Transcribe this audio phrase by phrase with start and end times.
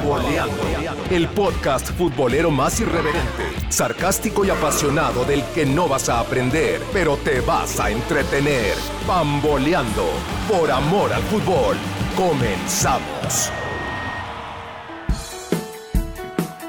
[0.00, 0.54] Bamboleando,
[1.10, 7.18] el podcast futbolero más irreverente, sarcástico y apasionado del que no vas a aprender, pero
[7.18, 8.76] te vas a entretener.
[9.06, 10.06] Bamboleando,
[10.48, 11.76] por amor al fútbol.
[12.16, 13.50] Comenzamos.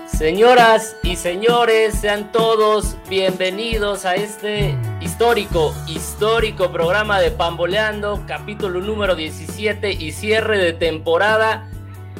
[0.07, 9.15] Señoras y señores, sean todos bienvenidos a este histórico, histórico programa de Pamboleando, capítulo número
[9.15, 11.70] 17 y cierre de temporada.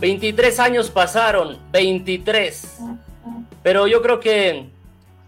[0.02, 2.79] 23 años pasaron, 23.
[3.61, 4.65] Pero yo creo que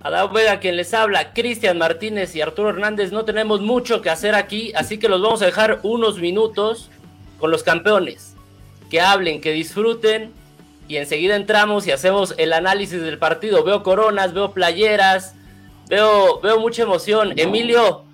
[0.02, 4.34] Adán Vega quien les habla, Cristian Martínez y Arturo Hernández, no tenemos mucho que hacer
[4.34, 6.90] aquí, así que los vamos a dejar unos minutos
[7.38, 8.34] con los campeones.
[8.90, 10.32] Que hablen, que disfruten
[10.88, 13.64] y enseguida entramos y hacemos el análisis del partido.
[13.64, 15.36] Veo coronas, veo playeras,
[15.88, 17.34] veo, veo mucha emoción.
[17.38, 18.06] Emilio,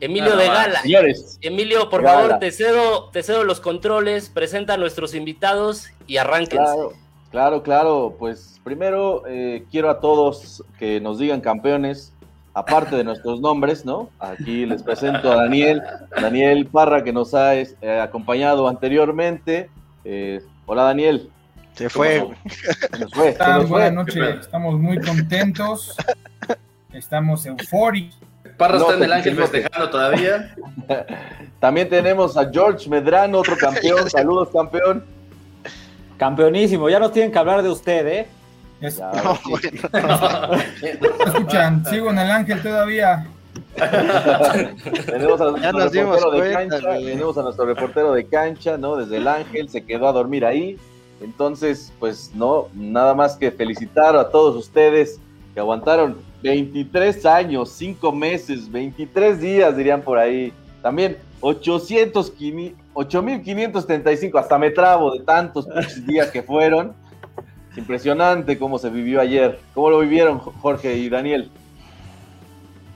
[0.00, 0.80] Emilio de Gala.
[0.82, 1.38] Señores.
[1.40, 6.64] Emilio, por favor, te cedo, te cedo los controles, presenta a nuestros invitados y arránquense.
[6.64, 6.92] Claro,
[7.30, 8.16] claro, claro.
[8.18, 12.12] Pues primero eh, quiero a todos que nos digan campeones,
[12.54, 14.10] aparte de nuestros nombres, ¿no?
[14.18, 15.82] Aquí les presento a Daniel,
[16.20, 19.70] Daniel Parra, que nos ha eh, acompañado anteriormente.
[20.04, 21.30] Eh, hola, Daniel.
[21.74, 22.28] Se fue.
[22.48, 23.36] Se nos fue.
[23.68, 25.96] buenas noches, estamos muy contentos,
[26.92, 28.18] estamos eufóricos.
[28.56, 30.54] Parra No, está en el ángel festejando todavía.
[31.60, 34.08] También tenemos a George Medrano, otro campeón.
[34.10, 35.04] Saludos, campeón.
[36.16, 38.26] Campeonísimo, ya nos tienen que hablar de usted, ¿eh?
[38.80, 39.50] Es- Ya, No, sí.
[39.50, 40.50] bueno.
[41.26, 43.26] escuchan, sigo en el ángel todavía.
[45.06, 48.26] Tenemos a Ya nuestro nos dimos reportero de cuenta, cancha, tenemos a nuestro reportero de
[48.26, 48.96] cancha, ¿no?
[48.96, 50.78] Desde el Ángel, se quedó a dormir ahí.
[51.20, 55.18] Entonces, pues no, nada más que felicitar a todos ustedes
[55.54, 60.52] que aguantaron 23 años, 5 meses, 23 días, dirían por ahí.
[60.82, 62.32] También 800,
[62.92, 65.66] 8535, hasta me trabo de tantos
[66.06, 66.92] días que fueron.
[67.76, 69.58] Impresionante cómo se vivió ayer.
[69.74, 71.50] ¿Cómo lo vivieron Jorge y Daniel?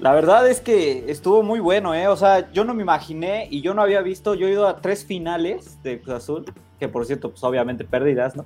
[0.00, 2.06] La verdad es que estuvo muy bueno, ¿eh?
[2.06, 4.76] O sea, yo no me imaginé y yo no había visto, yo he ido a
[4.76, 6.44] tres finales de Cruz Azul,
[6.78, 8.44] que por cierto, pues obviamente perdidas, ¿no?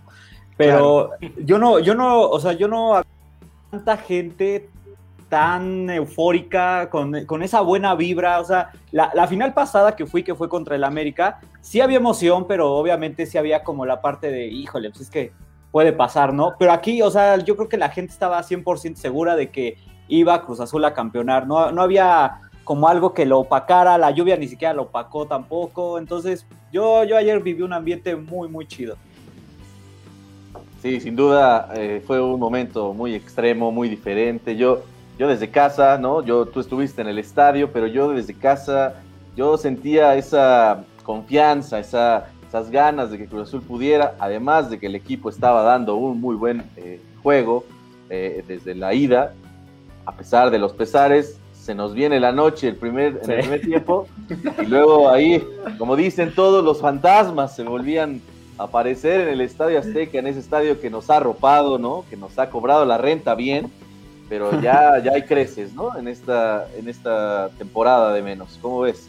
[0.56, 3.02] Pero yo no, yo no, o sea, yo no
[3.72, 4.68] tanta gente
[5.30, 10.22] tan eufórica, con, con esa buena vibra, o sea, la, la final pasada que fui,
[10.22, 14.30] que fue contra el América, sí había emoción, pero obviamente sí había como la parte
[14.30, 15.32] de, híjole, pues es que
[15.70, 16.54] puede pasar, ¿no?
[16.58, 20.44] Pero aquí, o sea, yo creo que la gente estaba 100% segura de que iba
[20.44, 21.46] Cruz Azul a campeonar.
[21.46, 25.96] No, no había como algo que lo opacara, la lluvia ni siquiera lo opacó tampoco.
[25.96, 28.98] Entonces, yo, yo ayer viví un ambiente muy, muy chido.
[30.82, 34.56] Sí, sin duda eh, fue un momento muy extremo, muy diferente.
[34.56, 34.82] Yo,
[35.16, 36.24] yo desde casa, ¿no?
[36.24, 38.94] Yo, tú estuviste en el estadio, pero yo desde casa,
[39.36, 44.86] yo sentía esa confianza, esa, esas ganas de que Cruz Azul pudiera, además de que
[44.86, 47.64] el equipo estaba dando un muy buen eh, juego
[48.10, 49.34] eh, desde la ida,
[50.04, 53.60] a pesar de los pesares, se nos viene la noche el primer, en el primer
[53.60, 54.08] tiempo,
[54.60, 55.46] y luego ahí,
[55.78, 58.20] como dicen todos, los fantasmas se volvían
[58.58, 62.04] aparecer en el Estadio Azteca, en ese estadio que nos ha arropado, ¿no?
[62.10, 63.70] Que nos ha cobrado la renta bien,
[64.28, 65.96] pero ya, ya hay creces, ¿no?
[65.96, 68.58] En esta, en esta temporada de menos.
[68.62, 69.08] ¿Cómo ves?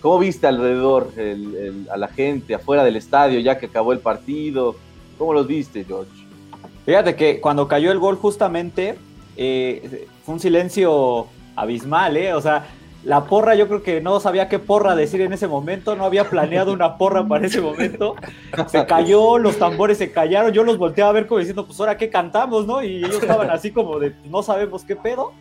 [0.00, 3.98] ¿Cómo viste alrededor el- el- a la gente afuera del estadio ya que acabó el
[3.98, 4.76] partido?
[5.18, 6.10] ¿Cómo los viste, George?
[6.86, 8.96] Fíjate que cuando cayó el gol justamente
[9.36, 11.26] eh, fue un silencio
[11.56, 12.32] abismal, ¿eh?
[12.34, 12.66] O sea,
[13.04, 16.24] la porra yo creo que no sabía qué porra decir en ese momento, no había
[16.28, 18.16] planeado una porra para ese momento.
[18.66, 21.96] Se cayó, los tambores se callaron, yo los volteaba a ver como diciendo, pues ahora
[21.96, 22.82] qué cantamos, ¿no?
[22.82, 25.32] Y ellos estaban así como de, no sabemos qué pedo.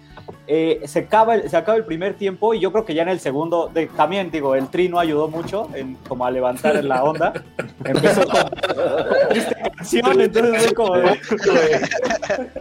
[0.45, 3.09] Eh, se, acaba el, se acaba el primer tiempo y yo creo que ya en
[3.09, 7.03] el segundo, de- también digo, el tri no ayudó mucho en, como a levantar la
[7.03, 7.33] onda.
[7.83, 8.41] Empezó con
[9.29, 11.19] triste canción, entonces fue como de,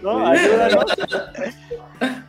[0.02, 0.26] ¿no?
[0.26, 0.84] Ayúdanos.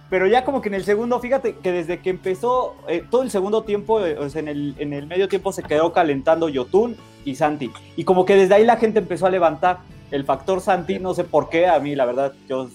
[0.10, 3.30] Pero ya como que en el segundo, fíjate que desde que empezó eh, todo el
[3.30, 6.96] segundo tiempo, eh, en el, en el medio tiempo se quedó calentando Yotun
[7.26, 7.72] y Santi.
[7.98, 9.80] Y como que desde ahí la gente empezó a levantar
[10.12, 12.70] el factor Santi, no sé por qué, a mí la verdad yo,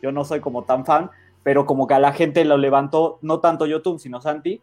[0.00, 1.10] yo no soy como tan fan,
[1.42, 4.62] pero como que a la gente lo levantó, no tanto Yotun, sino Santi.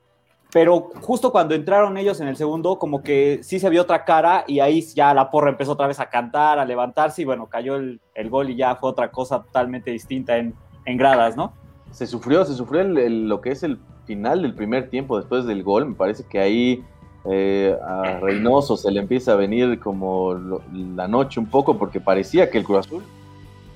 [0.51, 4.45] Pero justo cuando entraron ellos en el segundo, como que sí se vio otra cara
[4.47, 7.75] y ahí ya la porra empezó otra vez a cantar, a levantarse y bueno, cayó
[7.75, 11.53] el, el gol y ya fue otra cosa totalmente distinta en, en gradas, ¿no?
[11.91, 15.63] Se sufrió, se sufrió el- lo que es el final del primer tiempo después del
[15.63, 15.85] gol.
[15.87, 16.83] Me parece que ahí
[17.25, 20.61] eh, a Reynoso se le empieza a venir como
[20.95, 23.03] la noche un poco porque parecía que el Cruz Azul,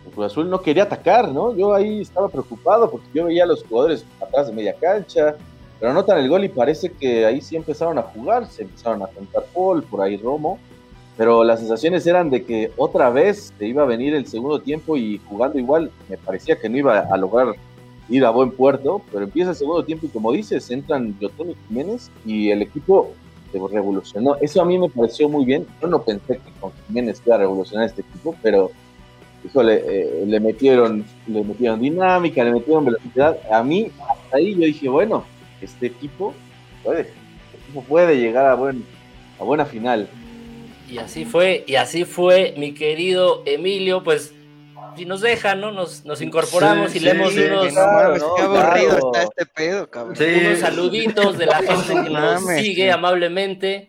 [0.07, 1.53] el Cruz Azul no quería atacar, ¿no?
[1.53, 5.35] Yo ahí estaba preocupado porque yo veía a los jugadores atrás de media cancha,
[5.77, 9.07] pero anotan el gol y parece que ahí sí empezaron a jugar, se empezaron a
[9.07, 10.57] cantar Paul, por ahí Romo,
[11.17, 14.95] pero las sensaciones eran de que otra vez se iba a venir el segundo tiempo
[14.95, 17.53] y jugando igual, me parecía que no iba a lograr
[18.09, 21.55] ir a buen puerto, pero empieza el segundo tiempo y como dices, entran Yotón y
[21.67, 23.13] Jiménez y el equipo
[23.51, 24.35] se revolucionó.
[24.41, 25.65] Eso a mí me pareció muy bien.
[25.81, 28.71] Yo no pensé que con Jiménez iba a revolucionar este equipo, pero
[29.45, 33.37] híjole, eh, le metieron, le metieron dinámica, le metieron velocidad.
[33.51, 35.25] A mí, hasta ahí yo dije, bueno,
[35.61, 36.33] este equipo
[36.83, 37.13] puede, este
[37.63, 38.83] equipo puede llegar a buen,
[39.39, 40.07] a buena final.
[40.89, 44.33] Y así fue, y así fue, mi querido Emilio, pues
[44.95, 45.71] si nos dejan, ¿no?
[45.71, 49.11] Nos, nos incorporamos Sí, y leemos sí, unos, claro, qué aburrido claro.
[49.13, 50.15] está este pedo, cabrón.
[50.15, 50.25] Sí.
[50.45, 53.87] unos saluditos de la gente que nos sigue amablemente.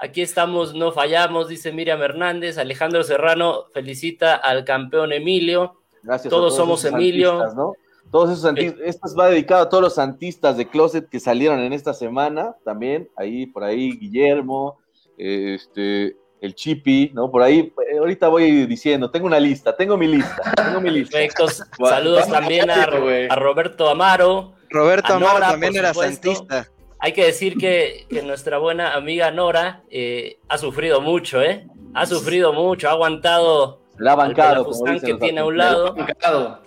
[0.00, 2.58] Aquí estamos, no fallamos, dice Miriam Hernández.
[2.58, 5.80] Alejandro Serrano felicita al campeón Emilio.
[6.02, 6.30] Gracias.
[6.30, 7.74] Todos a somos esos Emilio.
[8.10, 8.80] Todos esos santistas.
[8.84, 12.54] Esto va dedicado a todos los santistas de Closet que salieron en esta semana.
[12.64, 14.78] También, ahí, por ahí, Guillermo,
[15.18, 17.30] eh, este, el Chipi, ¿no?
[17.30, 21.18] Por ahí, eh, ahorita voy diciendo, tengo una lista, tengo mi lista, tengo mi lista.
[21.18, 21.62] Perfectos.
[21.78, 24.54] Saludos también a, Roberto Amaro.
[24.70, 26.68] Roberto Amaro también era santista.
[26.98, 31.66] Hay que decir que, que nuestra buena amiga Nora eh, ha sufrido mucho, ¿eh?
[31.94, 35.94] Ha sufrido mucho, ha aguantado La bancado, que los tiene a un lado.
[35.94, 36.62] Bancado.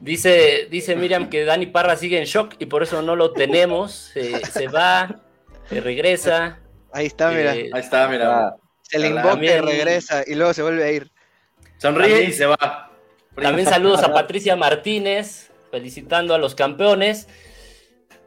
[0.00, 3.92] Dice, dice Miriam que Dani Parra sigue en shock y por eso no lo tenemos.
[3.92, 5.20] Se, se va,
[5.68, 6.60] se regresa.
[6.94, 7.54] Ahí está, mira.
[7.54, 8.38] eh, Ahí está, mira.
[8.48, 11.10] Ah, se le invoca y regresa y luego se vuelve a ir.
[11.78, 12.90] Sonríe también- y se va.
[13.34, 17.26] También saludos a Patricia Martínez, felicitando a los campeones.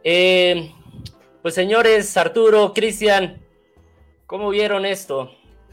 [0.04, 0.72] Eh,
[1.42, 3.42] pues señores, Arturo, Cristian,
[4.26, 5.32] ¿cómo vieron esto?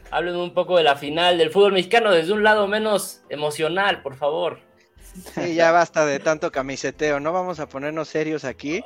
[0.09, 4.15] Hablen un poco de la final del fútbol mexicano desde un lado menos emocional, por
[4.15, 4.61] favor.
[5.35, 8.83] Sí, ya basta de tanto camiseteo, no vamos a ponernos serios aquí.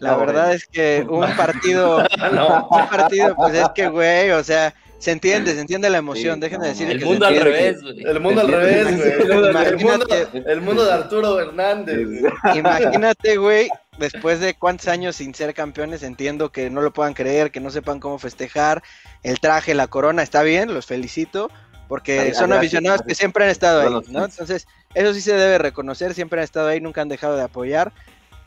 [0.00, 0.56] La No, verdad güey.
[0.56, 2.68] es que un partido, No.
[2.70, 6.34] un partido, pues es que, güey, o sea, se entiende, se entiende la emoción.
[6.36, 6.90] Sí, Déjenme no, decir.
[6.90, 8.02] El que mundo se al revés, güey.
[8.04, 9.12] El mundo al revés, güey.
[9.12, 10.28] El mundo, Imagínate.
[10.52, 11.98] el mundo de Arturo Hernández.
[12.04, 12.32] güey.
[12.58, 13.68] Imagínate, güey,
[13.98, 17.70] después de cuántos años sin ser campeones, entiendo que no lo puedan creer, que no
[17.70, 18.82] sepan cómo festejar.
[19.22, 21.48] El traje, la corona, está bien, los felicito,
[21.88, 24.24] porque Ay, son gracias, aficionados que siempre han estado ahí, ¿no?
[24.24, 27.92] Entonces, eso sí se debe reconocer, siempre han estado ahí, nunca han dejado de apoyar.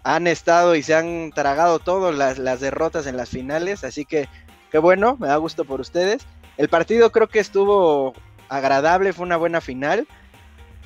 [0.03, 4.27] Han estado y se han tragado todas las, derrotas en las finales, así que
[4.71, 6.25] qué bueno, me da gusto por ustedes.
[6.57, 8.13] El partido creo que estuvo
[8.49, 10.07] agradable, fue una buena final.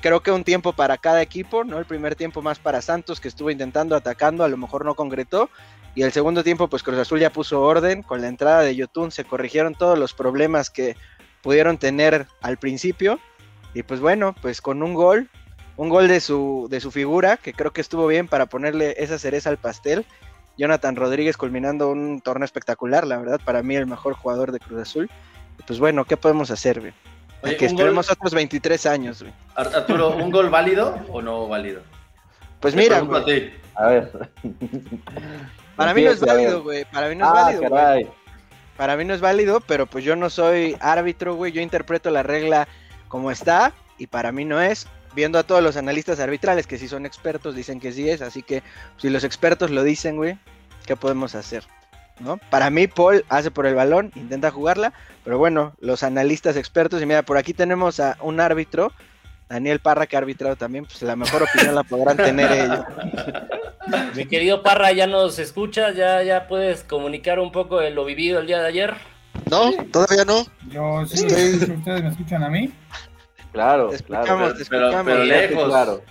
[0.00, 1.78] Creo que un tiempo para cada equipo, ¿no?
[1.78, 5.48] El primer tiempo más para Santos, que estuvo intentando atacando, a lo mejor no concretó.
[5.94, 8.02] Y el segundo tiempo, pues Cruz Azul ya puso orden.
[8.02, 10.94] Con la entrada de Yotun se corrigieron todos los problemas que
[11.42, 13.18] pudieron tener al principio.
[13.72, 15.30] Y pues bueno, pues con un gol,
[15.76, 19.18] un gol de su, de su figura, que creo que estuvo bien para ponerle esa
[19.18, 20.04] cereza al pastel.
[20.58, 24.80] Jonathan Rodríguez culminando un torneo espectacular, la verdad, para mí el mejor jugador de Cruz
[24.80, 25.10] Azul.
[25.66, 26.92] Pues bueno, ¿qué podemos hacer, güey?
[27.42, 29.34] Oye, que esperemos gol- otros 23 años, güey.
[29.54, 31.82] Ar- Arturo, ¿un gol válido o no válido?
[32.60, 33.50] Pues Te mira, güey, a ti.
[33.74, 34.30] A ver.
[35.76, 36.84] para mí no es válido, güey.
[36.86, 38.08] Para mí no es Ah, válido, güey.
[38.78, 41.52] Para mí no es válido, pero pues yo no soy árbitro, güey.
[41.52, 42.66] Yo interpreto la regla
[43.08, 44.86] como está y para mí no es.
[45.16, 48.42] Viendo a todos los analistas arbitrales que si son expertos dicen que sí es, así
[48.42, 48.62] que
[48.98, 50.38] si los expertos lo dicen, güey,
[50.84, 51.64] ¿qué podemos hacer?
[52.20, 52.36] ¿No?
[52.50, 54.92] Para mí Paul hace por el balón, intenta jugarla,
[55.24, 58.92] pero bueno, los analistas expertos y mira, por aquí tenemos a un árbitro,
[59.48, 62.84] Daniel Parra que ha arbitrado también, pues la mejor opinión la podrán tener ellos.
[64.16, 65.96] Mi querido Parra, ¿ya nos escuchas?
[65.96, 68.94] ¿Ya, ya puedes comunicar un poco de lo vivido el día de ayer?
[69.50, 70.44] No, todavía no.
[70.68, 72.70] Yo sí, Estoy- ¿ustedes me escuchan a mí?
[73.56, 74.24] Claro, Te claro.
[74.24, 75.04] te pero- escuchamos.
[75.04, 75.64] pero Sí, lejos.
[75.68, 76.02] claro.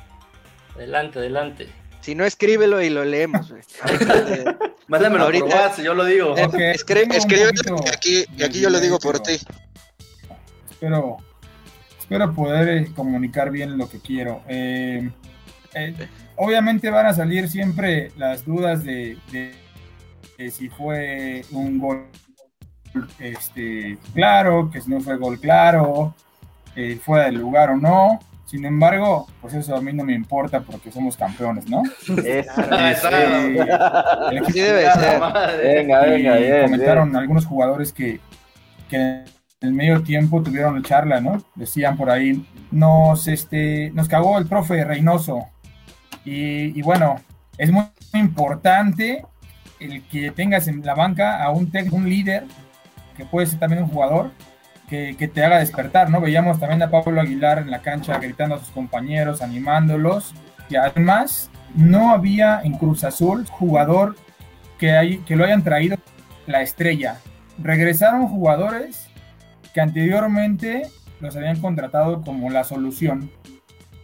[0.76, 1.70] Adelante, adelante.
[2.02, 3.52] Si no, escríbelo y lo leemos.
[4.88, 6.38] Mándamelo por Ahorita- WhatsApp, yo lo digo.
[6.38, 7.52] Eh, Ok, Escri- escríbelo
[7.86, 9.38] y aquí, y de aquí yo lo digo por ti.
[10.70, 11.18] Espero,
[12.00, 14.42] espero poder eh, comunicar bien lo que quiero.
[14.48, 15.10] Eh,
[15.74, 15.96] eh,
[16.36, 19.56] obviamente van a salir siempre las dudas de, de-
[20.38, 22.08] de si fue un gol
[23.20, 26.14] este, claro, que si no fue gol claro,
[26.76, 28.20] eh, fuera del lugar o no.
[28.46, 31.82] Sin embargo, pues eso a mí no me importa porque somos campeones, ¿no?
[32.04, 32.62] Eso.
[32.62, 33.42] Está.
[33.44, 33.68] Eh,
[34.32, 35.20] el Así debe ser.
[35.20, 35.76] madre.
[35.76, 38.20] Venga, venga, y bien, comentaron algunos jugadores que,
[38.88, 39.26] que en
[39.62, 41.44] el medio tiempo tuvieron charla, ¿no?
[41.56, 45.48] Decían por ahí, nos, este, nos cagó el profe Reynoso.
[46.24, 47.16] Y, y bueno,
[47.58, 49.26] es muy importante
[49.80, 52.46] el que tengas en la banca a un, tec- un líder,
[53.18, 54.32] que puede ser también un jugador,
[54.88, 56.22] que, te haga despertar, ¿no?
[56.22, 60.34] Veíamos también a Pablo Aguilar en la cancha gritando a sus compañeros, animándolos.
[60.70, 64.16] Y además, no había en Cruz Azul jugador
[64.78, 65.98] que, hay, que lo hayan traído
[66.48, 67.20] la estrella.
[67.58, 69.08] Regresaron jugadores
[69.74, 70.84] que anteriormente
[71.20, 73.32] los habían contratado como la solución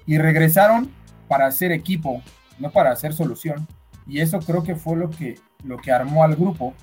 [0.05, 0.91] y regresaron
[1.27, 2.21] para hacer equipo,
[2.59, 3.67] no para hacer solución.
[4.07, 6.73] Y eso creo que fue lo que, lo que armó al grupo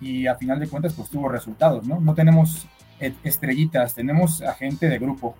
[0.00, 1.98] y a final de cuentas pues tuvo resultados, ¿no?
[2.00, 2.68] No tenemos
[3.24, 5.36] estrellitas, tenemos a gente de grupo.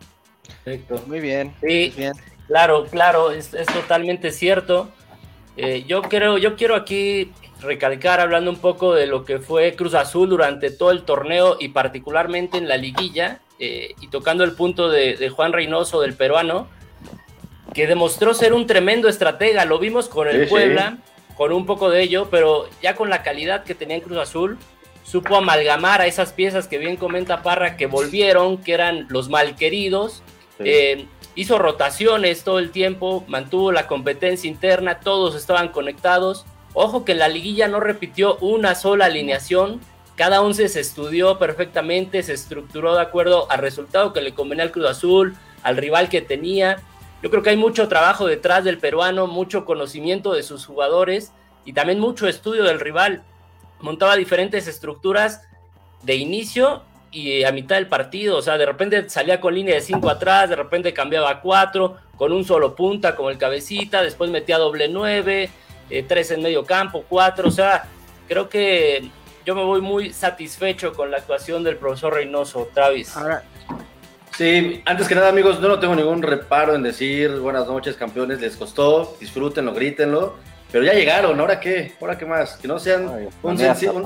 [0.65, 1.03] Perfecto.
[1.07, 1.55] Muy bien.
[1.61, 2.13] Sí, Bien.
[2.47, 4.89] claro, claro, es, es totalmente cierto.
[5.57, 9.95] Eh, yo creo, yo quiero aquí recalcar hablando un poco de lo que fue Cruz
[9.95, 14.89] Azul durante todo el torneo y particularmente en la liguilla eh, y tocando el punto
[14.89, 16.69] de, de Juan Reynoso del peruano
[17.75, 19.65] que demostró ser un tremendo estratega.
[19.65, 20.51] Lo vimos con el Sí, sí.
[20.51, 20.99] Puebla,
[21.37, 24.57] con un poco de ello, pero ya con la calidad que tenía en Cruz Azul,
[25.09, 30.23] supo amalgamar a esas piezas que bien comenta Parra que volvieron, que eran los malqueridos.
[30.59, 30.65] Sí.
[30.67, 36.45] Eh, hizo rotaciones todo el tiempo, mantuvo la competencia interna, todos estaban conectados.
[36.75, 39.81] Ojo que en la liguilla no repitió una sola alineación.
[40.15, 44.73] Cada once se estudió perfectamente, se estructuró de acuerdo al resultado que le convenía al
[44.73, 46.83] Cruz Azul, al rival que tenía.
[47.23, 51.33] Yo creo que hay mucho trabajo detrás del peruano, mucho conocimiento de sus jugadores
[51.65, 53.23] y también mucho estudio del rival.
[53.81, 55.43] Montaba diferentes estructuras
[56.03, 58.37] de inicio y a mitad del partido.
[58.37, 61.97] O sea, de repente salía con línea de 5 atrás, de repente cambiaba a 4,
[62.17, 65.51] con un solo punta como el cabecita, después metía doble 9,
[66.07, 67.49] 3 en medio campo, 4.
[67.49, 67.87] O sea,
[68.27, 69.11] creo que
[69.47, 73.17] yo me voy muy satisfecho con la actuación del profesor Reynoso, Travis.
[73.17, 73.45] Ahora,
[74.39, 78.41] Sí, antes que nada, amigos, yo no tengo ningún reparo en decir buenas noches, campeones,
[78.41, 80.37] les costó, disfrútenlo, grítenlo,
[80.71, 81.93] pero ya llegaron, ¿ahora qué?
[82.01, 82.57] ¿Ahora qué más?
[82.57, 83.57] Que no sean, Ay, un,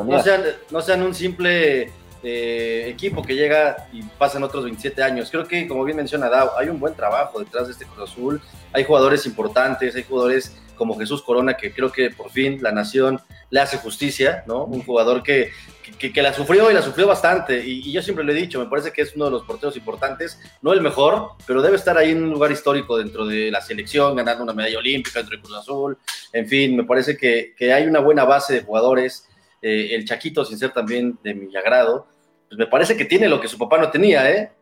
[0.08, 1.90] no sean, no sean un simple
[2.22, 5.30] eh, equipo que llega y pasan otros 27 años.
[5.30, 8.40] Creo que, como bien menciona Dao, hay un buen trabajo detrás de este Cruz Azul,
[8.72, 13.20] hay jugadores importantes, hay jugadores como Jesús Corona, que creo que por fin la nación
[13.50, 14.64] le hace justicia, ¿no?
[14.64, 15.50] Un jugador que,
[15.98, 17.64] que, la sufrió y la sufrió bastante.
[17.64, 20.40] Y, yo siempre lo he dicho, me parece que es uno de los porteros importantes,
[20.60, 24.16] no el mejor, pero debe estar ahí en un lugar histórico dentro de la selección,
[24.16, 25.98] ganando una medalla olímpica dentro de Cruz Azul.
[26.32, 29.28] En fin, me parece que, que hay una buena base de jugadores.
[29.60, 32.08] Eh, el Chaquito, sin ser también de mi agrado,
[32.52, 34.52] pues me parece que tiene lo que su papá no tenía, ¿eh?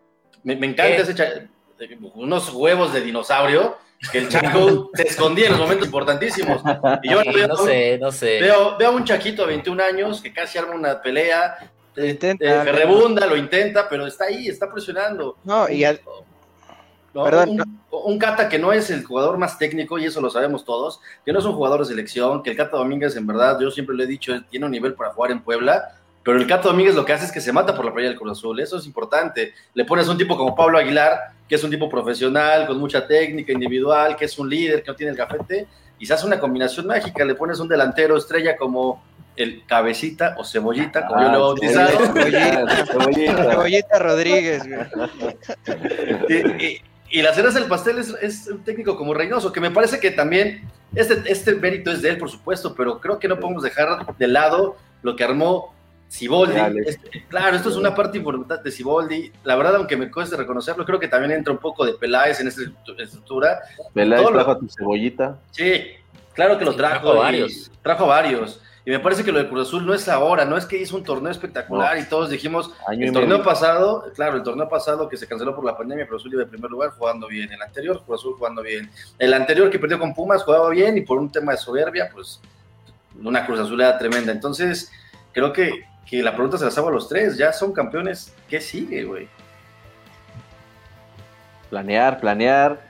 [0.44, 1.02] Me, me encanta ¿Qué?
[1.02, 1.48] ese cha-
[2.14, 3.76] unos huevos de dinosaurio
[4.12, 6.62] que el Chaco se escondía en los momentos importantísimos.
[7.02, 8.40] Y yo Sí, veo, no sé, no sé.
[8.40, 12.10] veo, veo a un Chaquito de 21 años que casi arma una pelea, Lo eh,
[12.10, 15.36] intenta, eh, pero- rebunda, lo intenta, pero está ahí, está presionando.
[15.42, 16.00] no, y al-
[17.12, 17.24] ¿no?
[17.24, 20.64] Perdón, un, un Cata que no es el jugador más técnico, y eso lo sabemos
[20.64, 23.68] todos, que no es un jugador de selección, que el Cata Domínguez, en verdad, yo
[23.72, 26.94] siempre lo he dicho, tiene un nivel para jugar en Puebla, pero el Cata Domínguez
[26.94, 28.86] lo que hace es que se mata por la playa del Cruz Azul, eso es
[28.86, 29.54] importante.
[29.74, 33.52] Le pones un tipo como Pablo Aguilar, que es un tipo profesional, con mucha técnica
[33.52, 35.66] individual, que es un líder, que no tiene el gafete,
[35.98, 39.02] y se hace una combinación mágica, le pones un delantero estrella como
[39.36, 41.98] el cabecita o cebollita, como yo lo he bautizado.
[42.12, 43.50] cebollita, cebollita.
[43.52, 45.36] Cebollita Rodríguez, güey.
[46.28, 49.72] y, y- y la cereza del pastel es, es un técnico como Reynoso, que me
[49.72, 50.62] parece que también
[50.94, 54.28] este, este mérito es de él, por supuesto, pero creo que no podemos dejar de
[54.28, 55.74] lado lo que armó
[56.10, 56.80] Siboldi.
[56.86, 59.32] Este, claro, esto es una parte importante de Siboldi.
[59.44, 62.48] La verdad, aunque me cueste reconocerlo, creo que también entra un poco de Peláez en
[62.48, 62.62] esta
[62.98, 63.60] estructura.
[63.94, 65.38] Peláez Todo lo- trajo a tu cebollita.
[65.52, 65.84] Sí,
[66.34, 67.00] claro que lo trajo.
[67.02, 67.70] trajo varios.
[67.82, 68.60] Trajo varios.
[68.84, 70.96] Y me parece que lo de Cruz Azul no es ahora, no es que hizo
[70.96, 73.44] un torneo espectacular y todos dijimos, Año el torneo medio.
[73.44, 76.48] pasado, claro, el torneo pasado que se canceló por la pandemia, Cruz Azul iba en
[76.48, 77.52] primer lugar jugando bien.
[77.52, 78.90] El anterior, Cruz Azul jugando bien.
[79.18, 82.40] El anterior que perdió con Pumas jugaba bien y por un tema de soberbia, pues
[83.22, 84.32] una Cruz Azul era tremenda.
[84.32, 84.90] Entonces,
[85.32, 87.36] creo que, que la pregunta se las hago a los tres.
[87.38, 88.34] Ya son campeones.
[88.48, 89.28] ¿Qué sigue, güey?
[91.70, 92.80] Planear, planear.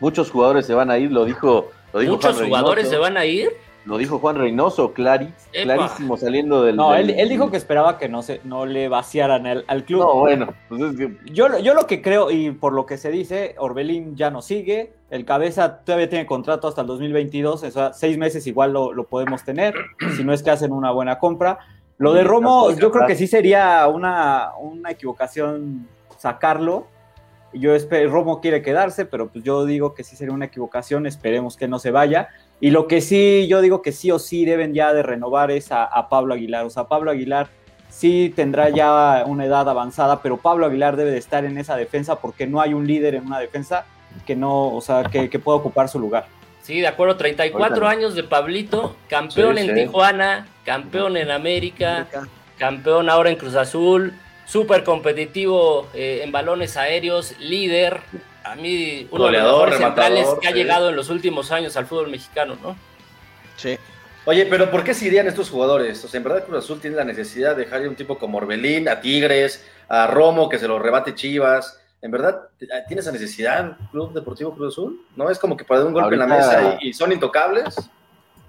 [0.00, 2.94] Muchos jugadores se van a ir, lo dijo, lo dijo Muchos Juan jugadores Reynoso.
[3.04, 3.48] se van a ir.
[3.86, 6.74] Lo dijo Juan Reynoso, claris, clarísimo saliendo del.
[6.74, 9.84] No, del- él, él dijo que esperaba que no, se, no le vaciaran al, al
[9.84, 10.00] club.
[10.00, 12.98] No, bueno, pues es que Yo, lo- yo lo que creo, y por lo que
[12.98, 17.70] se dice, Orbelín ya no sigue, el cabeza todavía tiene contrato hasta el 2022, o
[17.70, 19.72] sea, seis meses igual lo, lo podemos tener,
[20.16, 21.60] si no es que hacen una buena compra.
[21.98, 25.88] Lo de Romo, yo creo que sí sería una, una equivocación
[26.18, 26.86] sacarlo.
[27.54, 31.56] Yo espero, Romo quiere quedarse, pero pues yo digo que sí sería una equivocación, esperemos
[31.56, 32.28] que no se vaya.
[32.60, 35.72] Y lo que sí, yo digo que sí o sí deben ya de renovar es
[35.72, 36.66] a, a Pablo Aguilar.
[36.66, 37.48] O sea, Pablo Aguilar
[37.88, 42.16] sí tendrá ya una edad avanzada, pero Pablo Aguilar debe de estar en esa defensa
[42.16, 43.86] porque no hay un líder en una defensa
[44.26, 46.26] que no, o sea, que, que pueda ocupar su lugar.
[46.66, 47.88] Sí, de acuerdo, 34 Ahorita.
[47.88, 49.82] años de Pablito, campeón Sí, en sí.
[49.84, 52.08] Tijuana, campeón en América,
[52.58, 54.12] campeón ahora en Cruz Azul,
[54.46, 58.00] súper competitivo eh, en balones aéreos, líder.
[58.42, 60.56] A mí, uno Goleador, de los mejores centrales que ha sí.
[60.56, 62.76] llegado en los últimos años al fútbol mexicano, ¿no?
[63.54, 63.78] Sí.
[64.24, 66.04] Oye, pero ¿por qué se irían estos jugadores?
[66.04, 68.38] O sea, en verdad Cruz Azul tiene la necesidad de dejar ir un tipo como
[68.38, 71.78] Orbelín, a Tigres, a Romo que se lo rebate Chivas.
[72.06, 72.42] En verdad,
[72.86, 75.00] ¿tiene esa necesidad Club Deportivo Cruz Azul?
[75.16, 77.90] ¿No es como que para dar un golpe en la mesa y, y son intocables?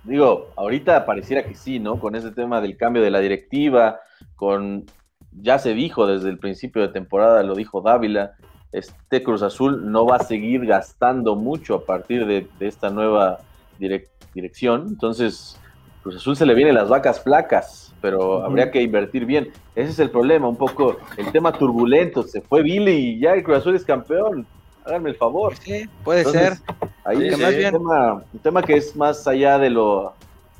[0.03, 1.99] Digo, ahorita pareciera que sí, ¿no?
[1.99, 3.99] Con ese tema del cambio de la directiva,
[4.35, 4.85] con
[5.31, 8.33] ya se dijo desde el principio de temporada, lo dijo Dávila,
[8.71, 13.39] este Cruz Azul no va a seguir gastando mucho a partir de, de esta nueva
[13.79, 14.85] direc- dirección.
[14.87, 15.59] Entonces,
[16.03, 19.49] Cruz Azul se le vienen las vacas flacas, pero habría que invertir bien.
[19.75, 22.23] Ese es el problema, un poco el tema turbulento.
[22.23, 24.45] Se fue Billy y ya el Cruz Azul es campeón.
[24.85, 25.55] Háganme el favor.
[25.57, 26.75] Sí, puede Entonces, ser.
[27.03, 27.41] Ahí Sí, es sí.
[27.41, 30.13] más bien un tema, un tema que es más allá de lo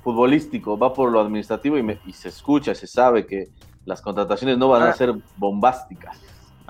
[0.03, 3.48] futbolístico, va por lo administrativo y, me- y se escucha, se sabe que
[3.86, 4.89] las contrataciones no van Ah.
[4.89, 6.17] a ser bombásticas.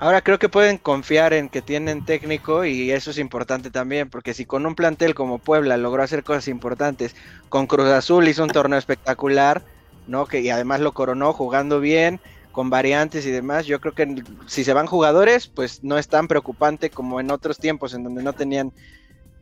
[0.00, 4.32] Ahora creo que pueden confiar en que tienen técnico y eso es importante también, porque
[4.32, 7.16] si con un plantel como Puebla logró hacer cosas importantes,
[7.48, 9.62] con Cruz Azul hizo un torneo espectacular,
[10.08, 10.26] ¿no?
[10.26, 13.66] Que y además lo coronó jugando bien, con variantes y demás.
[13.66, 17.58] Yo creo que si se van jugadores, pues no es tan preocupante como en otros
[17.58, 18.72] tiempos en donde no tenían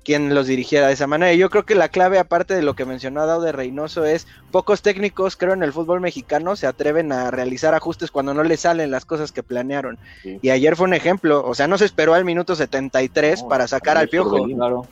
[0.06, 1.32] quien los dirigiera de esa manera.
[1.32, 4.28] Y yo creo que la clave, aparte de lo que mencionó Dao de Reynoso, es
[4.52, 8.61] pocos técnicos, creo, en el fútbol mexicano se atreven a realizar ajustes cuando no les
[8.61, 9.99] salen las cosas que planearon.
[10.23, 10.38] Sí.
[10.42, 13.66] Y ayer fue un ejemplo, o sea, no se esperó al minuto 73 No, para
[13.66, 14.37] sacar al piojo.
[14.37, 14.58] Orbelín.
[14.58, 14.87] Claro.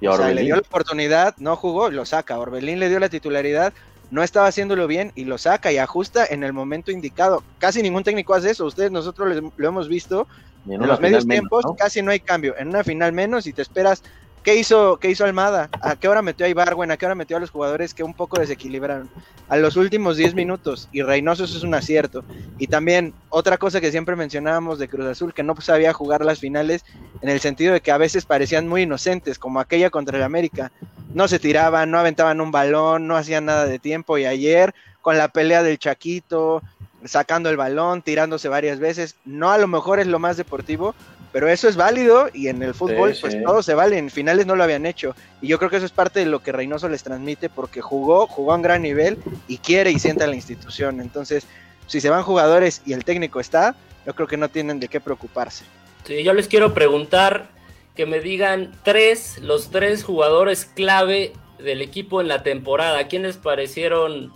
[0.00, 2.38] Y O sea, le dio la oportunidad, no jugó, lo saca.
[2.38, 3.72] Orbelín le dio la titularidad,
[4.10, 7.42] no estaba haciéndolo bien y lo saca y ajusta en el momento indicado.
[7.58, 8.66] Casi ningún técnico hace eso.
[8.66, 10.26] Ustedes, nosotros les- lo hemos visto
[10.66, 11.74] en los medios menos, tiempos ¿no?
[11.74, 12.54] casi no hay cambio.
[12.58, 14.02] En una final menos y te esperas.
[14.42, 15.68] ¿Qué hizo, ¿Qué hizo Almada?
[15.82, 16.90] ¿A qué hora metió a Ibarwen?
[16.90, 19.10] ¿A qué hora metió a los jugadores que un poco desequilibraron?
[19.50, 20.88] A los últimos 10 minutos.
[20.92, 22.24] Y Reynoso es un acierto.
[22.58, 26.40] Y también otra cosa que siempre mencionábamos de Cruz Azul, que no sabía jugar las
[26.40, 26.86] finales,
[27.20, 30.72] en el sentido de que a veces parecían muy inocentes, como aquella contra el América.
[31.12, 34.16] No se tiraban, no aventaban un balón, no hacían nada de tiempo.
[34.16, 36.62] Y ayer, con la pelea del Chaquito,
[37.04, 40.94] sacando el balón, tirándose varias veces, no a lo mejor es lo más deportivo,
[41.32, 43.42] pero eso es válido y en el fútbol Sí, pues sí.
[43.44, 45.92] todo se vale, en finales no lo habían hecho y yo creo que eso es
[45.92, 49.58] parte de lo que Reynoso les transmite porque jugó, jugó a un gran nivel y
[49.58, 51.46] quiere y siente a la institución, entonces
[51.86, 53.74] si se van jugadores y el técnico está,
[54.06, 55.64] yo creo que no tienen de qué preocuparse.
[56.04, 57.48] Sí, yo les quiero preguntar
[57.94, 63.08] que me digan tres, los tres jugadores clave del equipo en la temporada.
[63.08, 64.32] ¿Quién les parecieron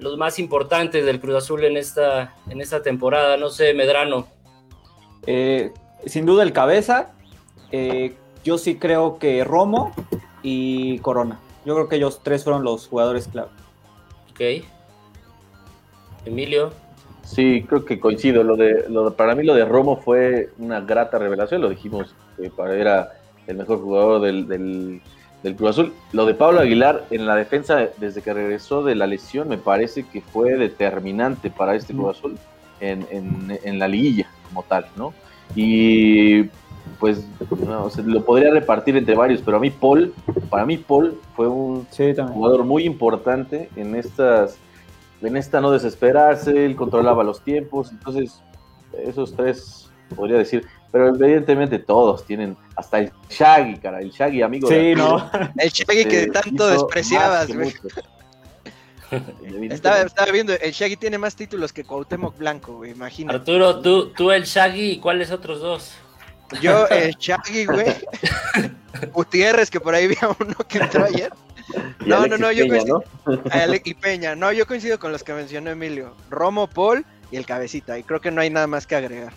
[0.00, 3.36] los más importantes del Cruz Azul en esta, en esta temporada?
[3.36, 4.26] No sé, Medrano.
[5.26, 5.72] Eh,
[6.06, 7.12] sin duda el cabeza.
[7.70, 8.14] eh,
[8.44, 9.92] yo sí creo que Romo
[10.42, 11.38] y Corona.
[11.64, 13.50] Yo creo que ellos tres fueron los jugadores clave.
[14.32, 14.64] Ok.
[16.24, 16.72] Emilio.
[17.24, 18.42] Sí, creo que coincido.
[18.42, 21.60] Lo de, lo de- para mí lo de Romo fue una grata revelación.
[21.62, 23.12] Lo dijimos que para era
[23.46, 25.00] el mejor jugador del, del,
[25.42, 25.92] del Cruz Azul.
[26.12, 30.04] Lo de Pablo Aguilar en la defensa desde que regresó de la lesión me parece
[30.04, 32.38] que fue determinante para este Cruz Azul
[32.80, 35.12] en, en, en la liguilla como tal, ¿no?
[35.54, 36.44] Y
[36.98, 37.26] pues
[37.66, 40.14] no, o sea, lo podría repartir entre varios, pero a mí Paul,
[40.50, 44.58] para mí Paul fue un Sí, jugador muy importante en estas
[45.20, 48.42] en esta no desesperarse, él controlaba los tiempos, entonces
[49.04, 54.68] esos tres podría decir, pero evidentemente todos tienen hasta el Shaggy, cara, el Shaggy amigo
[54.68, 55.30] Sí, de no.
[55.58, 57.74] El Shaggy que tanto despreciabas, güey.
[59.70, 63.36] Estaba, estaba viendo, el Shaggy tiene más títulos que Cuauhtémoc Blanco, güey, imagínate.
[63.38, 65.92] Arturo, tú, tú el Shaggy y cuáles otros dos?
[66.62, 67.86] Yo, el Shaggy, güey.
[69.12, 71.30] Gutiérrez, que por ahí vi a uno que entró ayer.
[72.04, 73.04] Y No, Alexis no, no, yo Peña, coincido-
[73.50, 74.34] Ale- y Peña.
[74.34, 76.14] No, yo coincido con los que mencionó Emilio.
[76.30, 77.98] Romo, Paul y el Cabecita.
[77.98, 79.32] Y creo que no hay nada más que agregar.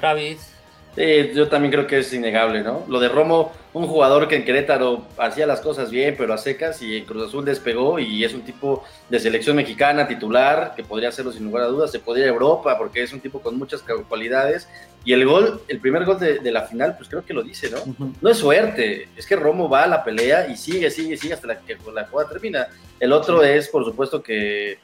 [0.00, 0.54] Travis.
[0.96, 2.84] Sí, yo también creo que es innegable, ¿no?
[2.88, 6.82] Lo de Romo, un jugador que en Querétaro hacía las cosas bien, pero a secas,
[6.82, 11.10] y en Cruz Azul despegó y es un tipo de selección mexicana titular, que podría
[11.10, 13.56] hacerlo sin lugar a dudas, se podría ir a Europa, porque es un tipo con
[13.56, 14.68] muchas cualidades.
[15.04, 17.70] Y el gol, el primer gol de, de la final, pues creo que lo dice,
[17.70, 17.78] ¿no?
[18.20, 21.46] No es suerte, es que Romo va a la pelea y sigue, sigue, sigue hasta
[21.46, 22.66] la que la jugada termina.
[22.98, 24.78] El otro es, por supuesto, que,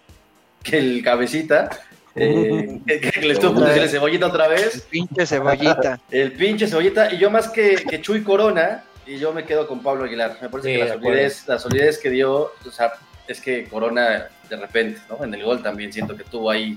[0.63, 1.69] que el cabecita,
[2.17, 4.75] eh, que, que le estuvo decirle cebollita otra vez.
[4.75, 6.01] El pinche cebollita.
[6.11, 9.83] El pinche cebollita, y yo más que, que Chuy Corona, y yo me quedo con
[9.83, 10.37] Pablo Aguilar.
[10.43, 12.93] Me parece Sí, que la solidez, la solidez que dio, o sea,
[13.29, 15.25] es que Corona de repente, ¿no?
[15.25, 16.77] En el gol también siento que tuvo ahí.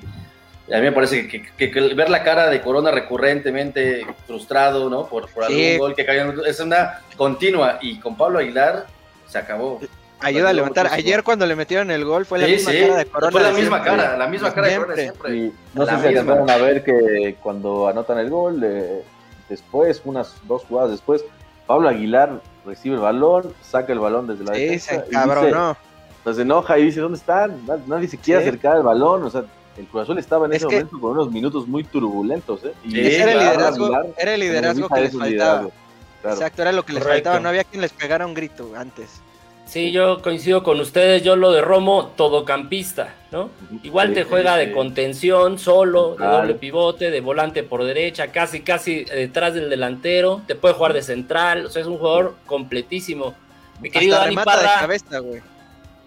[0.72, 5.08] A mí me parece que, que- que ver la cara de Corona recurrentemente frustrado, ¿no?
[5.08, 5.66] Por, por Sí.
[5.74, 8.86] algún gol que cayó, es una continua, y con Pablo Aguilar
[9.28, 9.80] se acabó.
[10.22, 10.86] Ayuda a levantar.
[10.86, 11.08] muchísimo.
[11.08, 13.32] Ayer cuando le metieron el gol fue la Sí, misma sí, cara de Corona.
[13.32, 14.04] fue la misma siempre.
[14.04, 15.32] cara, la misma cara de Corona Siempre.
[15.32, 15.36] siempre.
[15.38, 19.04] Y no La sé si alcanzaron a ver que cuando anotan el gol, eh,
[19.48, 21.24] después, unas dos jugadas después,
[21.68, 25.06] Pablo Aguilar recibe el balón, saca el balón desde la Sí, defensa.
[25.06, 25.78] se cabrón, dice- no.
[26.24, 27.66] pues se enoja y dice, ¿dónde están?
[27.66, 28.48] Na- Nadie se quiere Sí.
[28.50, 29.44] acercar al balón, o sea,
[29.78, 32.74] el Cruz Azul estaba en Es ese que- momento con unos minutos muy turbulentos, ¿eh?
[32.84, 35.60] Y Ese era el liderazgo, Aguilar era el liderazgo que les faltaba.
[35.60, 35.72] claro.
[36.36, 37.30] Exacto, era lo que les Correcto.
[37.30, 37.40] faltaba.
[37.42, 39.22] No había quien les pegara un grito antes.
[39.70, 41.22] Sí, yo coincido con ustedes.
[41.22, 43.52] Yo lo de Romo, todocampista, ¿no?
[43.84, 49.04] Igual te juega de contención, solo, de doble pivote, de volante por derecha, casi, casi
[49.04, 50.42] detrás del delantero.
[50.48, 51.68] Te puede jugar de central.
[51.68, 53.36] O sea, es un jugador completísimo.
[53.80, 55.42] Mi querido Hasta Dani remata de Parra, cabeza, güey.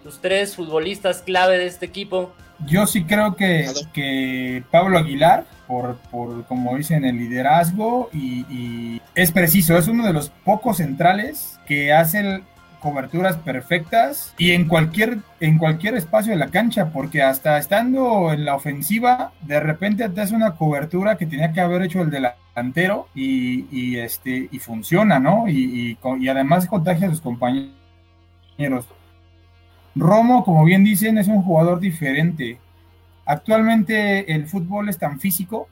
[0.03, 2.33] tus tres futbolistas clave de este equipo.
[2.67, 9.01] Yo sí creo que, que Pablo Aguilar, por, por como dicen, el liderazgo y, y
[9.15, 12.43] es preciso, es uno de los pocos centrales que hacen
[12.83, 18.43] coberturas perfectas y en cualquier, en cualquier espacio de la cancha, porque hasta estando en
[18.43, 23.07] la ofensiva, de repente te hace una cobertura que tenía que haber hecho el delantero
[23.15, 25.47] y, y, este, y funciona, ¿no?
[25.47, 27.73] Y, y, y además contagia a sus compañeros.
[29.95, 32.57] Romo, como bien dicen, es un jugador diferente.
[33.25, 35.69] Actualmente el fútbol es tan físico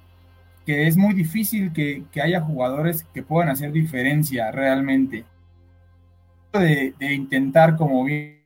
[0.66, 5.26] que es muy difícil que, que haya jugadores que puedan hacer diferencia realmente.
[6.54, 8.42] De, de intentar, como bien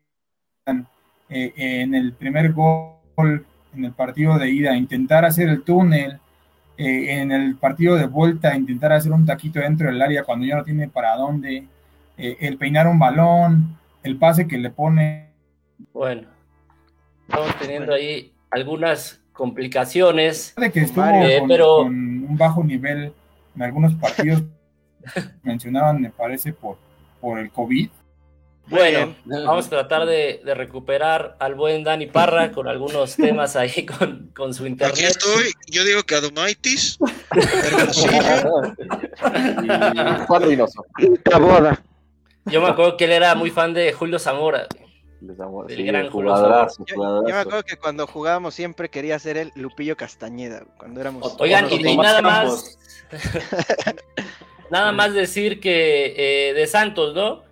[1.30, 6.20] eh, en el primer gol, en el partido de ida, intentar hacer el túnel,
[6.78, 10.58] eh, en el partido de vuelta, intentar hacer un taquito dentro del área cuando ya
[10.58, 11.66] no tiene para dónde,
[12.18, 15.30] eh, el peinar un balón, el pase que le pone
[15.92, 16.28] Bueno,
[17.28, 20.54] estamos teniendo ahí algunas complicaciones.
[20.56, 21.04] de que estuvo
[21.40, 23.14] con, pero- con un bajo nivel
[23.56, 24.44] en algunos partidos,
[25.44, 26.78] mencionaban, me parece, por,
[27.26, 27.90] por el COVID.
[28.68, 33.86] Bueno, vamos a tratar de, de recuperar al buen Dani Parra con algunos temas ahí
[33.86, 35.06] con, con su Aquí internet.
[35.06, 36.98] estoy, yo digo que Adomaitis,
[40.28, 40.86] Juan Reynoso.
[42.46, 44.68] Yo me acuerdo que él era muy fan de Julio Zamora.
[45.22, 47.34] Del sí, gran Julio jugadorazo, Yo, yo jugadorazo.
[47.34, 51.36] me acuerdo que cuando jugábamos siempre quería ser el Lupillo Castañeda, cuando éramos...
[51.40, 52.78] Oigan, y, y nada más.
[54.70, 56.14] nada más decir que
[56.50, 57.44] eh, de Santos, ¿no?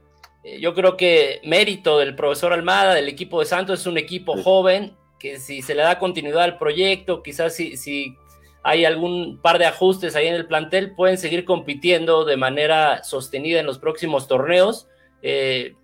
[0.44, 4.36] Eh, Yo creo que mérito del profesor Almada, del equipo de Santos, es un equipo
[4.36, 4.44] Sí.
[4.44, 8.16] joven, que si se le da continuidad al proyecto, quizás si, si
[8.62, 13.60] hay algún par de ajustes ahí en el plantel, pueden seguir compitiendo de manera sostenida
[13.60, 14.88] en los próximos torneos.
[15.22, 15.76] Eh,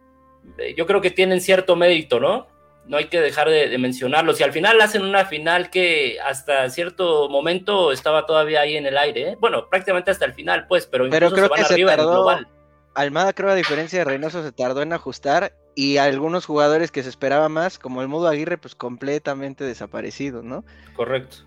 [0.57, 2.47] eh, yo creo que tienen cierto mérito, ¿no?
[2.89, 4.33] No hay que dejar de, de mencionarlo.
[4.33, 8.97] Si al final hacen una final que hasta cierto momento estaba todavía ahí en el
[8.97, 9.37] aire, ¿eh?
[9.39, 11.93] bueno, prácticamente hasta el final, pues, pero incluso Pero creo se van que se arriba
[11.93, 12.47] en el tardó- global.
[12.95, 17.09] Almada, creo, a diferencia de Reynoso, se tardó en ajustar y algunos jugadores que se
[17.09, 20.65] esperaba más, como el Mudo Aguirre, pues completamente desaparecido, ¿no?
[20.95, 21.37] Correcto.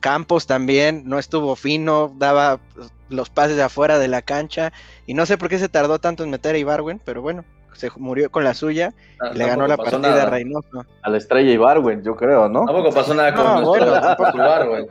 [0.00, 4.72] Campos también no estuvo fino, daba pues, los pases de afuera de la cancha
[5.06, 7.90] y no sé por qué se tardó tanto en meter a Ibarwen, pero bueno, se
[7.96, 8.92] murió con la suya
[9.32, 10.26] y le ganó la partida a nada.
[10.30, 10.84] Reynoso.
[11.02, 12.64] A la estrella Ibarwen, yo creo, ¿no?
[12.66, 14.30] Tampoco pasó nada con No, nuestro bueno, tampoco.
[14.30, 14.86] titular, güey.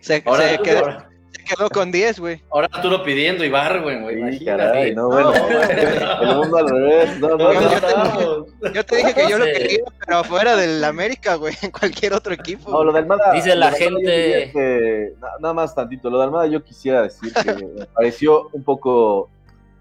[0.00, 2.42] Se, Ahora, se quedó, ahora, se quedó con 10, güey.
[2.50, 3.96] ahora Arturo pidiendo Ibar, güey.
[3.96, 4.44] imagínate.
[4.44, 5.32] caray, no, bueno.
[5.34, 7.18] El mundo al revés.
[7.20, 7.52] No, no, no.
[7.52, 8.46] no, estamos.
[8.74, 12.32] Yo te dije que yo lo quería, pero afuera del América, güey, en cualquier otro
[12.34, 12.70] equipo.
[12.70, 13.32] No, lo de Almada.
[13.32, 16.10] Dice la lo yo gente- que- na- nada más tantito.
[16.10, 19.30] Lo de Almada yo quisiera decir que me pareció un poco,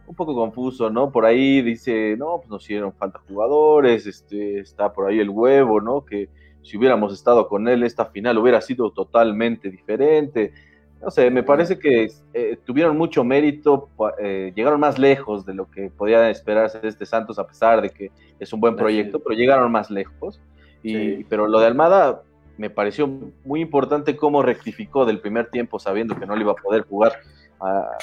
[0.07, 1.11] un poco confuso, ¿no?
[1.11, 5.81] Por ahí dice, no, pues nos hicieron falta jugadores, este, está por ahí el huevo,
[5.81, 6.03] ¿no?
[6.05, 6.29] Que
[6.63, 10.53] si hubiéramos estado con él, esta final hubiera sido totalmente diferente.
[11.01, 13.89] No sé, me parece que eh, tuvieron mucho mérito,
[14.19, 17.89] eh, llegaron más lejos de lo que podía esperarse de este Santos, a pesar de
[17.91, 18.79] que es un buen Sí.
[18.79, 20.41] proyecto, pero llegaron más lejos.
[20.81, 21.25] Y, Sí.
[21.29, 22.23] Pero lo de Almada
[22.57, 23.07] me pareció
[23.45, 27.13] muy importante cómo rectificó del primer tiempo, sabiendo que no le iba a poder jugar
[27.59, 27.97] a,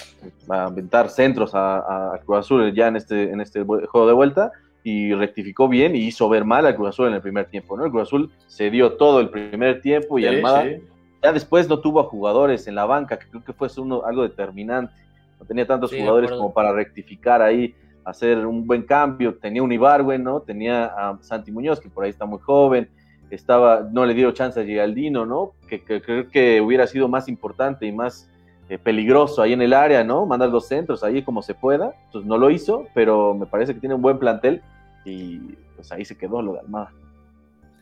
[0.49, 4.53] a aventar centros a, a Cruz Azul ya en este, en este juego de vuelta.
[4.87, 7.87] Y rectificó bien y hizo ver mal a Cruz Azul en el primer tiempo, ¿no?
[7.87, 10.77] El Cruz Azul se dio todo el primer tiempo y Sí, Almada sí.
[11.23, 14.23] ya después no tuvo a jugadores en la banca, que creo que fue uno, algo
[14.25, 14.93] determinante.
[15.40, 19.35] No tenía tantos Sí, jugadores como para rectificar ahí, hacer un buen cambio.
[19.37, 20.40] Tenía un Ibarwen, ¿no?
[20.43, 22.87] Tenía a Santi Muñoz, que por ahí está muy joven.
[23.31, 25.53] Estaba, no le dieron chance a Giraldino, ¿no?
[25.67, 28.31] Que, que creo que hubiera sido más importante y más
[28.68, 30.24] eh, peligroso ahí en el área, ¿no?
[30.27, 31.94] Mandar los centros ahí como se pueda.
[32.07, 34.62] Entonces no lo hizo, pero me parece que tiene un buen plantel
[35.05, 35.38] y
[35.77, 36.92] pues ahí se quedó lo de Almada.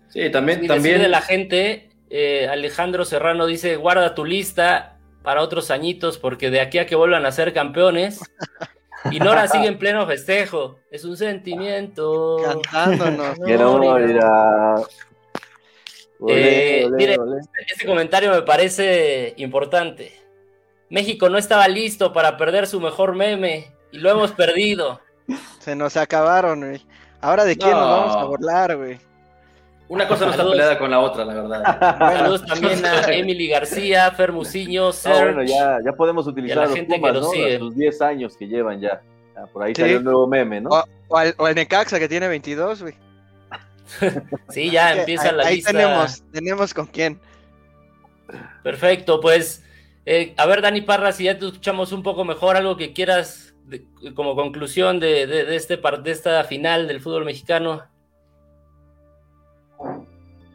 [0.08, 1.00] Sí, también, Y también.
[1.00, 6.60] de la gente, eh, Alejandro Serrano dice, guarda tu lista para otros añitos, porque de
[6.60, 8.20] aquí a que vuelvan a ser campeones.
[9.10, 10.76] Y Nora sigue en pleno festejo.
[10.90, 12.36] Es un sentimiento.
[12.70, 13.38] Cantándonos.
[13.38, 14.74] No, Quiero ni- ir a...
[16.28, 17.40] Eh, olé, mire, olé.
[17.66, 20.12] Este comentario me parece importante.
[20.92, 25.00] México no estaba listo para perder su mejor meme y lo hemos perdido.
[25.58, 26.84] Se nos acabaron, güey.
[27.22, 27.90] Ahora de quién nos No.
[27.96, 29.00] vamos a burlar, güey.
[29.88, 31.98] Una cosa no está peleada con la otra, la verdad.
[31.98, 35.22] Saludos también a Emily García, Fermuciño, No, Serge.
[35.32, 37.30] bueno, ya, ya podemos utilizar la a los gente que Pumas, los ¿no?
[37.32, 37.58] sigue.
[37.58, 39.00] Sus 10 años que llevan ya.
[39.34, 39.80] Ya, por ahí Sí.
[39.82, 40.70] salió un nuevo meme, ¿no?
[40.70, 42.94] O, o al, o al Necaxa que tiene 22, güey.
[44.50, 45.70] Sí, ya empieza ahí, la ahí lista.
[45.72, 47.18] tenemos, tenemos con quién.
[48.62, 49.62] Perfecto, pues
[50.06, 53.54] eh, a ver Dani Parra, si ya te escuchamos un poco mejor, algo que quieras
[53.66, 53.84] de-
[54.14, 57.82] como conclusión de, de- de este de esta final del fútbol mexicano.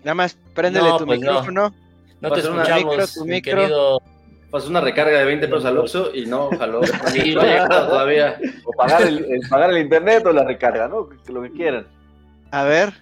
[0.03, 1.25] Nada más préndele No, tu pues no.
[1.25, 1.73] micrófono.
[2.21, 3.57] No te una escuchamos, micro, tu mi micro.
[3.61, 4.01] querido.
[4.49, 6.81] Pasó una recarga de 20 pesos al Oxxo y no, jaló.
[7.07, 8.39] Sí, no ha llegado todavía.
[8.63, 11.09] O pagar el, el- pagar el internet o la recarga, ¿no?
[11.09, 11.87] Que- Lo que quieran.
[12.51, 12.93] A ver,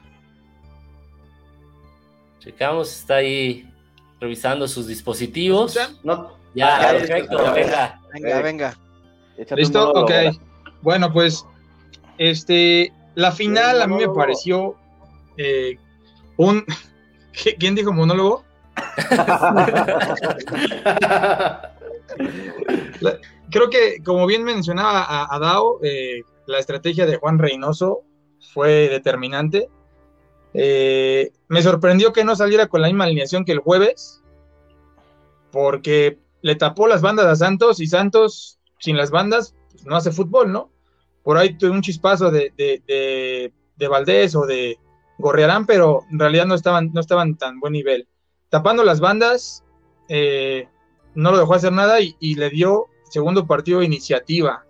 [2.39, 3.67] Checamos, está ahí
[4.19, 5.77] revisando sus dispositivos.
[6.03, 7.51] No, Ya, Ya, perfecto, ya.
[7.51, 8.01] venga.
[8.13, 8.77] venga, venga.
[9.37, 9.91] Échate un ¿Listo?
[9.91, 10.11] Ok.
[10.81, 11.45] Bueno, pues,
[12.17, 14.75] este, la final a mí me pareció
[15.37, 15.77] eh,
[16.37, 16.65] un...
[17.33, 18.43] ¿Qui- ¿Quién dijo monólogo?
[23.51, 28.01] Creo que, como bien mencionaba a, a Dao, eh, la estrategia de Juan Reynoso
[28.53, 29.69] fue determinante.
[30.57, 34.21] Eh, me sorprendió que no saliera con la misma alineación que el jueves,
[35.51, 40.11] porque le tapó las bandas a Santos y Santos, sin las bandas, pues, no hace
[40.11, 40.71] fútbol, ¿no?
[41.23, 44.77] Por ahí tuve un chispazo de, de, de, de Valdés o de
[45.17, 48.07] Gorriarán, pero en realidad no estaban, no estaban tan buen nivel.
[48.49, 49.63] Tapando las bandas,
[50.07, 50.69] eh,
[51.15, 54.65] no lo dejó hacer nada y, y le dio segundo partido iniciativa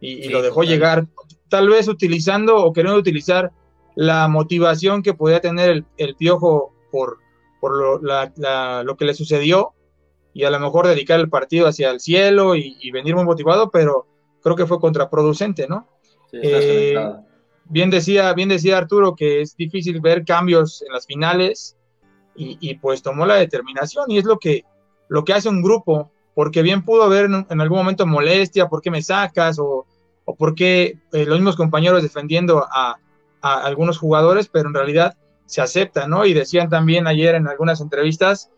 [0.00, 1.06] y, y Sí, lo dejó llegar,
[1.48, 3.52] tal vez utilizando o queriendo utilizar
[3.96, 7.18] la motivación que podía tener el, el piojo por,
[7.60, 9.72] por lo, la- la- lo que le sucedió
[10.32, 13.70] y a lo mejor dedicar el partido hacia el cielo y, y venir muy motivado,
[13.70, 14.06] pero
[14.42, 15.88] creo que fue contraproducente, ¿no?
[16.30, 16.96] Sí, Eh,
[17.66, 21.76] bien decía, bien decía Arturo que es difícil ver cambios en las finales
[22.36, 24.64] y, y, pues tomó la determinación y es lo que,
[25.08, 28.82] lo que hace un grupo, porque bien pudo haber en, en algún momento molestia, ¿por
[28.82, 29.58] qué me sacas?
[29.60, 29.86] O,
[30.24, 32.96] o por qué eh, los mismos compañeros defendiendo a,
[33.44, 36.24] a algunos jugadores, pero en realidad se acepta, ¿no?
[36.24, 38.50] Y decían también ayer en algunas entrevistas,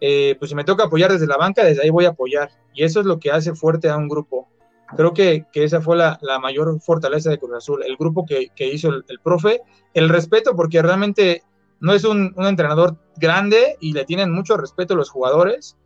[0.00, 2.50] eh, pues si me toca apoyar desde la banca, desde ahí voy a apoyar.
[2.74, 4.48] Y eso es lo que hace fuerte a un grupo.
[4.96, 8.48] Creo que, que esa fue la, la mayor fortaleza de Cruz Azul, el grupo que,
[8.56, 9.60] que hizo el, el profe,
[9.94, 11.44] el respeto, porque realmente
[11.78, 15.76] no es un, un entrenador grande y le tienen mucho respeto los jugadores,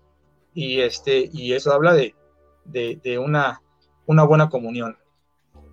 [0.54, 2.14] y, este, y eso habla de,
[2.64, 3.60] de, de una,
[4.06, 4.96] una buena comunión.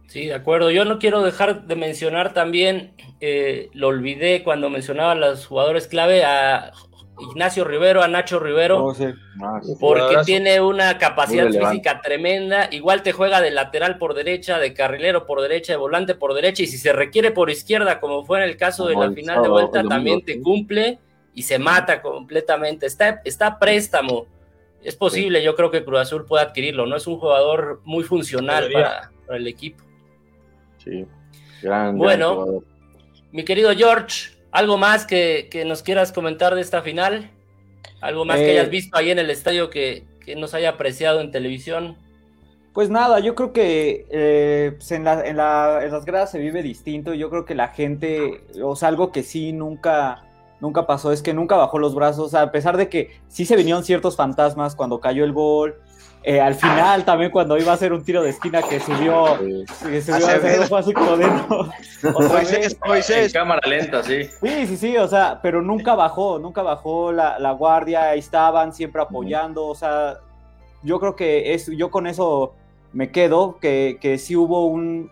[0.07, 0.69] Sí, de acuerdo.
[0.69, 5.87] Yo no quiero dejar de mencionar también, eh, lo olvidé cuando mencionaba a los jugadores
[5.87, 6.71] clave, a
[7.19, 8.85] Ignacio Rivero, a Nacho Rivero.
[8.85, 9.05] Oh, sí.
[9.35, 10.25] porque Jugadorazo.
[10.25, 12.69] tiene una capacidad física tremenda.
[12.71, 16.63] Igual te juega de lateral por derecha, de carrilero por derecha, de volante por derecha,
[16.63, 19.49] y si se requiere por izquierda, como fue en el caso de la final de
[19.49, 20.99] vuelta, también te cumple
[21.33, 22.85] y se mata completamente.
[22.85, 24.27] Está, está a préstamo.
[24.83, 26.97] Es posible, yo creo que Cruz Azul pueda adquirirlo, ¿no?
[26.97, 29.83] Es un jugador muy funcional para el equipo.
[30.83, 31.05] Sí.
[31.61, 32.33] Gran, gran Bueno.
[32.35, 32.63] jugador.
[33.31, 37.29] Mi querido George, ¿algo más que, que nos quieras comentar de esta final?
[38.01, 41.21] ¿Algo más que Eh, hayas visto ahí en el estadio que, que nos haya apreciado
[41.21, 41.97] en televisión?
[42.73, 46.39] Pues nada, yo creo que eh, pues en, la- en la- en las gradas se
[46.39, 47.13] vive distinto.
[47.13, 50.23] Yo creo que la gente, o sea, algo que sí nunca,
[50.59, 52.25] nunca pasó es que nunca bajó los brazos.
[52.25, 55.75] O sea, a pesar de que sí se vinieron ciertos fantasmas cuando cayó el gol.
[56.23, 59.37] Eh, al final también cuando iba a hacer un tiro de esquina que subió,
[59.89, 60.63] que subió Acevedo.
[60.67, 61.69] fue así como de no.
[62.29, 63.33] Moisés, En Moisés.
[63.33, 64.23] cámara lenta, sí.
[64.41, 68.73] Sí, sí, sí, o sea, pero nunca bajó, nunca bajó la, la guardia, ahí estaban
[68.73, 70.19] siempre apoyando, o sea,
[70.81, 72.53] yo creo que es, yo con eso
[72.93, 75.11] me quedo, que, que sí hubo un,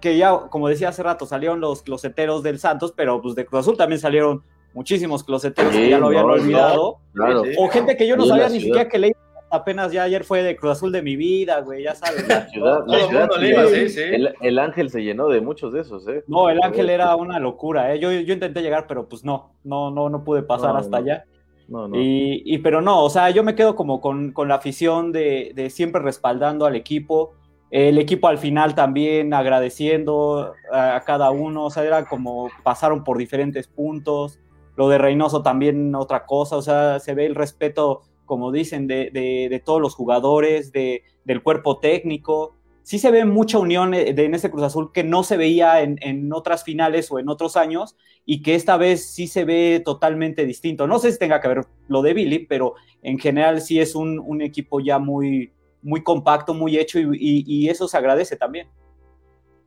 [0.00, 3.60] que ya, como decía hace rato, salieron los closeteros del Santos, pero pues de Cruz
[3.60, 4.42] Azul también salieron
[4.74, 6.34] muchísimos closeteros que Sí, ya lo habían no, no.
[6.42, 7.44] olvidado, Claro.
[7.44, 7.56] Sí, sí.
[7.58, 9.12] o gente que yo no sabía ni siquiera que leí,
[9.52, 12.26] apenas ya ayer fue de Cruz Azul de mi vida, güey, ya sabes.
[12.26, 14.00] La ciudad, Todo la el ciudad mundo sí, le iba, sí, sí.
[14.02, 16.24] el- el ángel se llenó de muchos de esos, ¿eh?
[16.26, 17.98] No, el Ángel era una locura, ¿eh?
[18.00, 21.04] yo, yo intenté llegar, pero pues no, no, no, no pude pasar No, hasta no.
[21.04, 21.24] allá.
[21.68, 21.96] No, no.
[21.96, 25.52] Y, y- pero no, o sea, yo me quedo como con, con la afición de,
[25.54, 27.34] de siempre respaldando al equipo.
[27.70, 33.04] El equipo al final también agradeciendo a, a cada uno, o sea, era como pasaron
[33.04, 34.38] por diferentes puntos.
[34.76, 39.10] Lo de Reynoso también otra cosa, o sea, se ve el respeto, como dicen, de,
[39.12, 42.56] de- de todos los jugadores, de, del cuerpo técnico.
[42.82, 45.82] Sí se ve mucha unión eh, de, en este Cruz Azul que no se veía
[45.82, 49.82] en, en otras finales o en otros años y que esta vez sí se ve
[49.84, 50.86] totalmente distinto.
[50.86, 54.18] No sé si tenga que ver lo de Billy, pero en general sí es un,
[54.18, 58.66] un equipo ya muy, muy compacto, muy hecho y, y- y eso se agradece también.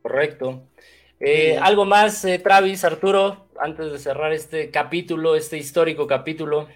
[0.02, 0.64] Correcto.
[1.20, 3.46] Eh, ¿Algo más, eh, Travis, Arturo?
[3.58, 6.68] antes de cerrar este capítulo, este histórico capítulo?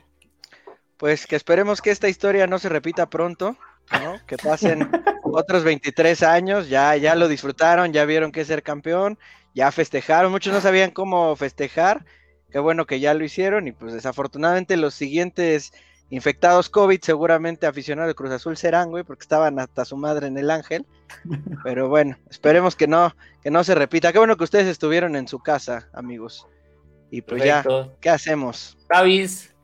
[1.00, 3.56] Pues que esperemos que esta historia no se repita pronto,
[3.90, 4.20] ¿no?
[4.26, 4.90] Que pasen
[5.24, 9.18] otros 23 años, ya, ya lo disfrutaron, ya vieron que es ser campeón,
[9.54, 12.04] ya festejaron, muchos no sabían cómo festejar,
[12.50, 15.72] qué bueno que ya lo hicieron y pues desafortunadamente los siguientes
[16.10, 20.36] infectados COVID seguramente aficionados de Cruz Azul serán, güey, porque estaban hasta su madre en
[20.36, 20.84] el Ángel,
[21.64, 25.28] pero bueno, esperemos que no, que no se repita, qué bueno que ustedes estuvieron en
[25.28, 26.46] su casa, amigos,
[27.10, 27.64] y pues ya.
[28.02, 28.76] ¿qué hacemos?
[28.86, 29.54] Travis,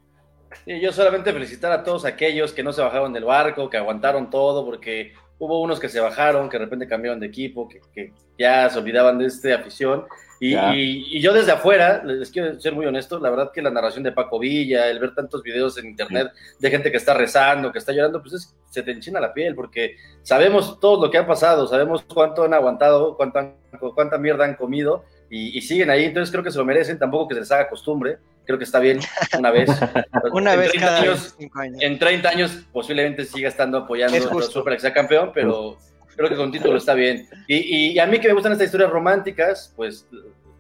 [0.65, 4.31] Sí, yo solamente felicitar a todos aquellos que no se bajaron del barco, que aguantaron
[4.31, 8.13] todo, porque hubo unos que se bajaron, que de repente cambiaron de equipo, que, que
[8.39, 10.05] ya se olvidaban de esta afición.
[10.41, 13.71] Y, y- y yo desde afuera, les quiero ser muy honesto, la verdad que la
[13.71, 17.73] narración de Paco Villa, el ver tantos videos en internet de gente que está rezando,
[17.73, 21.17] que está llorando, pues es- se te enchina la piel, porque sabemos todo lo que
[21.19, 23.55] ha pasado, sabemos cuánto han aguantado, cuánto han-
[23.95, 27.29] cuánta mierda han comido, y, y siguen ahí, entonces creo que se lo merecen, tampoco
[27.29, 29.01] que se les haga costumbre, creo que está bien
[29.39, 29.69] una vez.
[30.33, 31.83] Una En vez 30 cada años, cinco años.
[31.83, 34.63] en 30 años posiblemente siga estando apoyando Es justo.
[34.65, 35.77] Para que sea campeón, pero
[36.17, 37.29] creo que con título está bien.
[37.47, 40.07] Y, y- y a mí que me gustan estas historias románticas, pues,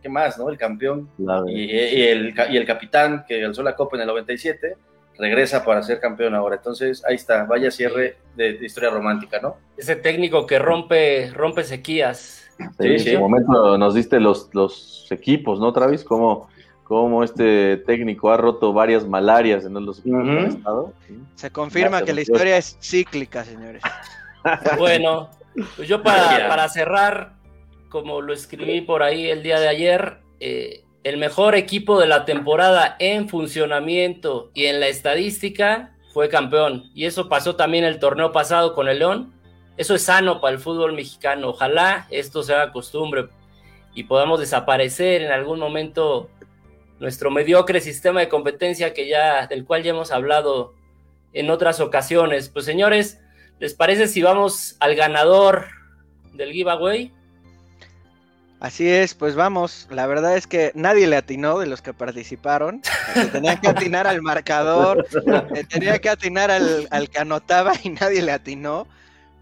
[0.02, 0.48] ¿qué más, no?
[0.50, 1.08] El campeón
[1.48, 4.76] y, y el, y el capitán que alzó la copa en el 97
[5.18, 6.56] regresa para ser campeón ahora.
[6.56, 9.56] Entonces, ahí está, vaya cierre de, de historia romántica, ¿no?
[9.78, 12.42] ese técnico que rompe, rompe sequías.
[12.58, 13.16] Sí, Sí, en sí.
[13.16, 16.04] momento nos diste los, los equipos, ¿no, Travis?
[16.04, 16.48] Cómo,
[16.86, 20.46] cómo este técnico ha roto varias malarias en los han Ujú.
[20.46, 20.92] estado.
[21.34, 23.82] Se confirma Ya, que la historia es cíclica, señores.
[24.78, 25.28] Bueno,
[25.74, 27.32] pues yo para, para cerrar,
[27.88, 32.24] como lo escribí por ahí el día de ayer, eh, el mejor equipo de la
[32.24, 36.84] temporada en funcionamiento y en la estadística fue campeón.
[36.94, 39.32] Y eso pasó también el torneo pasado con el León.
[39.76, 41.48] Eso es sano para el fútbol mexicano.
[41.48, 43.26] Ojalá esto se haga costumbre
[43.96, 46.30] y podamos desaparecer en algún momento
[46.98, 50.74] nuestro mediocre sistema de competencia que ya, del cual ya hemos hablado
[51.32, 52.48] en otras ocasiones.
[52.48, 53.20] Pues señores,
[53.58, 55.68] ¿Les parece si vamos al ganador
[56.34, 57.12] del giveaway?
[58.60, 59.86] Así es, pues vamos.
[59.90, 62.82] La verdad es que nadie le atinó de los que participaron.
[63.14, 67.90] Se tenía que atinar al marcador, se tenía que atinar al, al que anotaba y
[67.90, 68.86] nadie le atinó.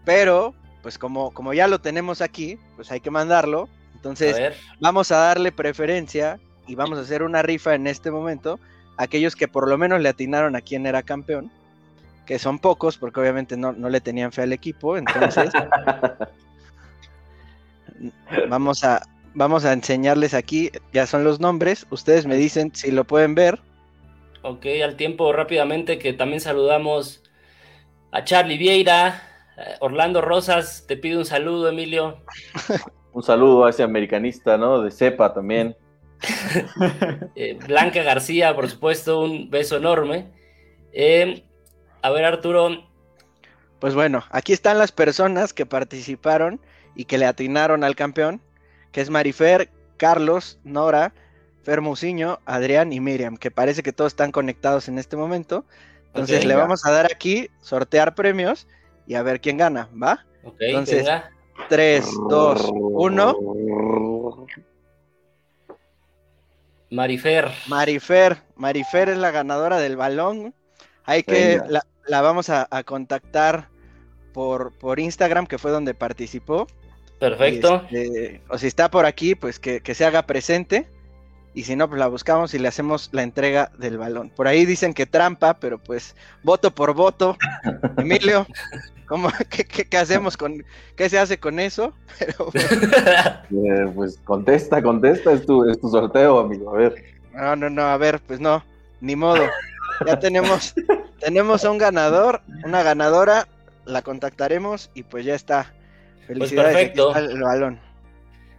[0.05, 3.67] Pero, pues como, como ya lo tenemos aquí, pues hay que mandarlo.
[3.95, 8.59] Entonces, vamos a darle preferencia y vamos a hacer una rifa en este momento.
[8.97, 11.51] a Aquellos que por lo menos le atinaron a quién era campeón,
[12.25, 14.97] que son pocos, porque obviamente no, no le tenían fe al equipo.
[14.97, 15.51] Entonces,
[18.49, 19.01] vamos a,
[19.33, 21.85] vamos a enseñarles aquí, ya son los nombres.
[21.89, 23.59] Ustedes me dicen si lo pueden ver.
[24.41, 27.23] ok, al tiempo rápidamente que también saludamos
[28.11, 29.21] a Charlie Vieira,
[29.57, 32.17] eh, Orlando Rosas, te pido un saludo, Emilio.
[33.11, 34.81] Un saludo a ese americanista, ¿no?
[34.81, 35.75] De cepa también.
[37.35, 40.31] Eh, Blanca García, por supuesto, un beso enorme.
[40.93, 41.43] Eh,
[42.01, 42.69] a ver, Arturo,
[43.79, 46.59] Pues bueno, aquí están las personas que participaron
[46.95, 48.41] y que le atinaron al campeón,
[48.91, 51.13] que es Marifer, Carlos, Nora,
[51.63, 55.65] Fermusiño, Adrián y Miriam, que parece que todos están conectados en este momento.
[56.07, 58.67] Entonces le vamos a dar aquí, sortear premios
[59.05, 60.25] y a ver quién gana, ¿va?
[60.43, 61.31] ok, Entonces- venga.
[61.69, 63.37] 3, 2, 1.
[66.95, 67.51] Marifer.
[67.67, 70.55] Marifer, Marifer es la ganadora del balón.
[71.03, 73.69] Hay que, la, la vamos a, a contactar
[74.33, 76.67] por, por Instagram, que fue donde participó.
[77.19, 77.85] Perfecto.
[77.91, 80.87] Este, o si está por aquí, pues que, que se haga presente.
[81.55, 84.29] Y si no, pues la buscamos y le hacemos la entrega del balón.
[84.29, 86.13] Por ahí dicen que trampa, pero pues
[86.43, 87.37] voto por voto.
[87.97, 88.45] Emilio,
[89.07, 90.65] ¿cómo, qué, qué- qué hacemos con,
[90.97, 91.93] qué se hace con eso?
[92.19, 96.75] Pero, Eh, pues contesta, contesta, es tu, es tu sorteo, amigo.
[96.75, 96.95] A ver.
[97.33, 98.63] no, no, no, a ver, pues no,
[98.99, 99.43] ni modo.
[100.05, 100.73] Ya tenemos,
[101.21, 103.47] tenemos a un ganador, una ganadora,
[103.85, 105.71] la contactaremos y pues ya está.
[106.27, 107.09] Felicidades, aquí perfecto.
[107.15, 107.79] está el balón.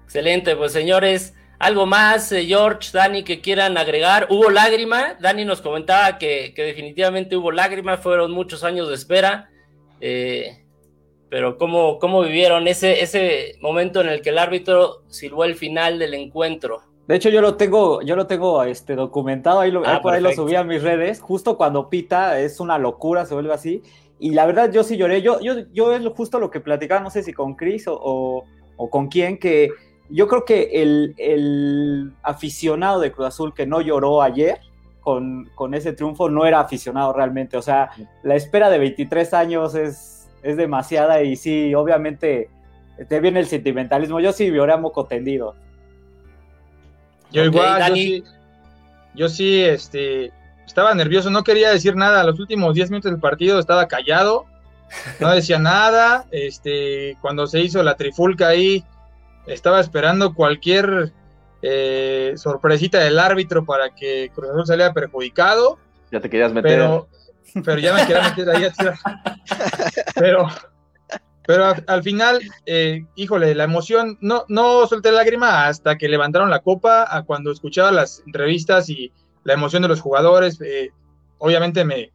[0.05, 4.27] Excelente, pues señores, algo más, eh, George, Dani, que quieran agregar.
[4.31, 5.15] ¿Hubo lágrima?
[5.21, 9.51] Dani nos comentaba que, que definitivamente hubo lágrima, fueron muchos años de espera.
[10.01, 10.63] eh,
[11.29, 15.99] pero ¿cómo, cómo vivieron ese, ese momento en el que el árbitro silbó el final
[15.99, 16.83] del encuentro?
[17.09, 20.15] De hecho, yo lo tengo, yo lo tengo este, documentado, ahí, lo, Ah, ahí por
[20.15, 23.83] ahí lo subí a mis redes, justo cuando pita, es una locura, se vuelve así.
[24.21, 25.21] Y la verdad, yo sí lloré.
[25.21, 28.45] Yo, yo, yo es justo lo que platicaba, no sé si con Chris o, o-
[28.77, 29.71] o con quién, que
[30.09, 34.61] yo creo que el, el aficionado de Cruz Azul que no lloró ayer
[35.01, 37.57] con, con ese triunfo no era aficionado realmente.
[37.57, 37.91] O sea,
[38.23, 42.51] la espera de 23 años es, es demasiada y sí, obviamente,
[43.09, 44.21] te viene el sentimentalismo.
[44.21, 45.55] Yo sí lloré a moco tendido.
[47.31, 48.25] Yo igual, yo sí,
[49.15, 50.33] yo sí, este,
[50.67, 52.25] estaba nervioso, no quería decir nada.
[52.25, 54.47] Los últimos 10 minutos del partido estaba callado,
[55.21, 56.27] no decía nada.
[56.31, 58.85] Este, cuando se hizo la trifulca ahí,
[59.47, 61.13] estaba esperando cualquier
[61.63, 65.79] eh, sorpresita del árbitro para que Cruz Azul saliera perjudicado.
[66.11, 66.71] Ya te querías meter.
[66.79, 67.09] Pero,
[67.65, 68.67] pero ya me quería meter ahí.
[70.15, 70.49] Pero,
[71.47, 76.51] pero al, al final, eh, híjole, la emoción, no, no solté lágrima hasta que levantaron
[76.51, 79.13] la copa, a cuando escuchaba las entrevistas y
[79.45, 80.61] la emoción de los jugadores.
[80.61, 80.91] eh,
[81.39, 82.11] obviamente me,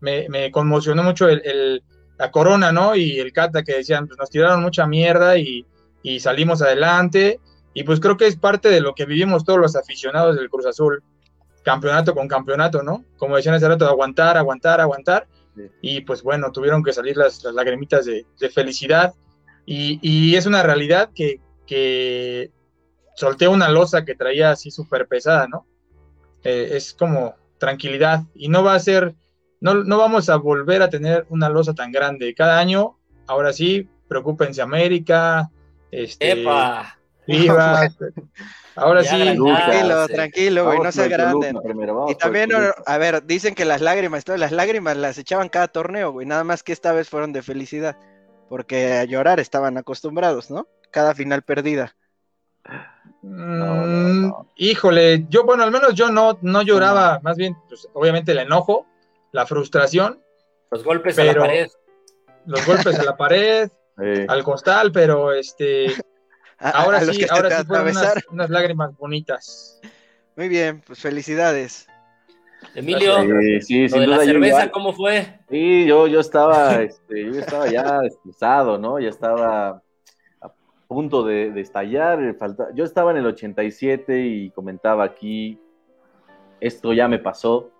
[0.00, 1.82] me, me conmocionó mucho el, el-
[2.18, 2.94] la corona, ¿no?
[2.94, 5.66] Y el Cata que decían, pues nos tiraron mucha mierda y,
[6.02, 7.40] y salimos adelante.
[7.74, 10.66] Y pues creo que es parte de lo que vivimos todos los aficionados del Cruz
[10.66, 11.02] Azul,
[11.62, 13.04] campeonato con campeonato, ¿no?
[13.16, 15.26] Como decían hace rato, aguantar, aguantar, aguantar.
[15.56, 15.62] Sí.
[15.80, 19.14] Y pues bueno, tuvieron que salir las, las lagrimitas de, de felicidad.
[19.64, 22.50] Y, y es una realidad que, que
[23.16, 25.66] solté una losa que traía así súper pesada, ¿no?
[26.44, 28.24] Eh, es como tranquilidad.
[28.34, 29.14] Y no va a ser,
[29.60, 32.34] no, no vamos a volver a tener una losa tan grande.
[32.34, 35.50] Cada año, ahora sí, preocúpense América,
[35.92, 36.98] este, ¡Epa!
[38.74, 39.16] Ahora Ya sí.
[39.36, 40.12] Tranquilo, sí.
[40.14, 41.54] tranquilo, güey, no seas grande.
[41.62, 42.50] primero, vamos Y también,
[42.86, 46.42] a ver, dicen que las lágrimas, todas las lágrimas las echaban cada torneo, güey, nada
[46.42, 47.96] más que esta vez fueron de felicidad,
[48.48, 50.66] porque a llorar estaban acostumbrados, ¿no?
[50.90, 51.94] Cada final perdida.
[53.22, 54.48] no, Mm, no.
[54.56, 58.86] Híjole, yo, bueno, al menos yo no, no lloraba, más bien, pues, obviamente el enojo,
[59.32, 60.20] la frustración,
[60.70, 61.68] Los golpes a la Pero- pared.
[62.46, 63.70] los golpes a la pared,
[64.00, 65.86] Eh, al costal, pero este,
[66.58, 69.80] a- ahora a sí, ahora sí fueron unas, unas lágrimas bonitas.
[70.36, 71.86] Muy bien, pues felicidades.
[72.74, 74.70] Emilio, eh, sí, lo sin de la duda cerveza, igual.
[74.70, 75.40] ¿cómo fue?
[75.50, 78.98] Sí, yo, yo estaba, este, yo estaba ya estresado, ¿no?
[79.00, 79.82] Ya estaba
[80.40, 80.52] a
[80.88, 82.22] punto de, de estallar.
[82.22, 85.58] eh, falta- Yo estaba en el 87 y comentaba aquí,
[86.60, 87.70] esto ya me pasó,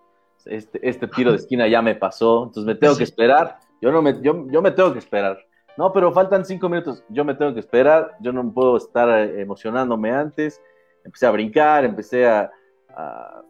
[0.45, 3.59] este, este tiro de esquina ya me pasó, entonces me tengo que esperar.
[3.81, 5.37] Yo, no me, yo, yo me tengo que esperar.
[5.77, 9.41] No, pero faltan cinco minutos, yo me tengo que esperar, yo no puedo estar eh,
[9.41, 10.61] emocionándome antes.
[11.03, 12.51] Empecé a brincar, empecé a,
[12.89, 13.41] a,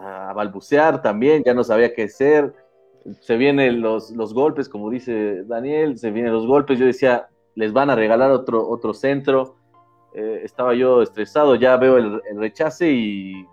[0.00, 2.52] a balbucear también, ya no sabía qué hacer
[3.20, 6.78] se vienen los, los golpes, como dice Daniel, se vienen los golpes.
[6.78, 9.56] Yo decía, les van a regalar otro, otro centro.
[10.14, 13.46] Eh, estaba yo estresado, ya veo el, el rechace y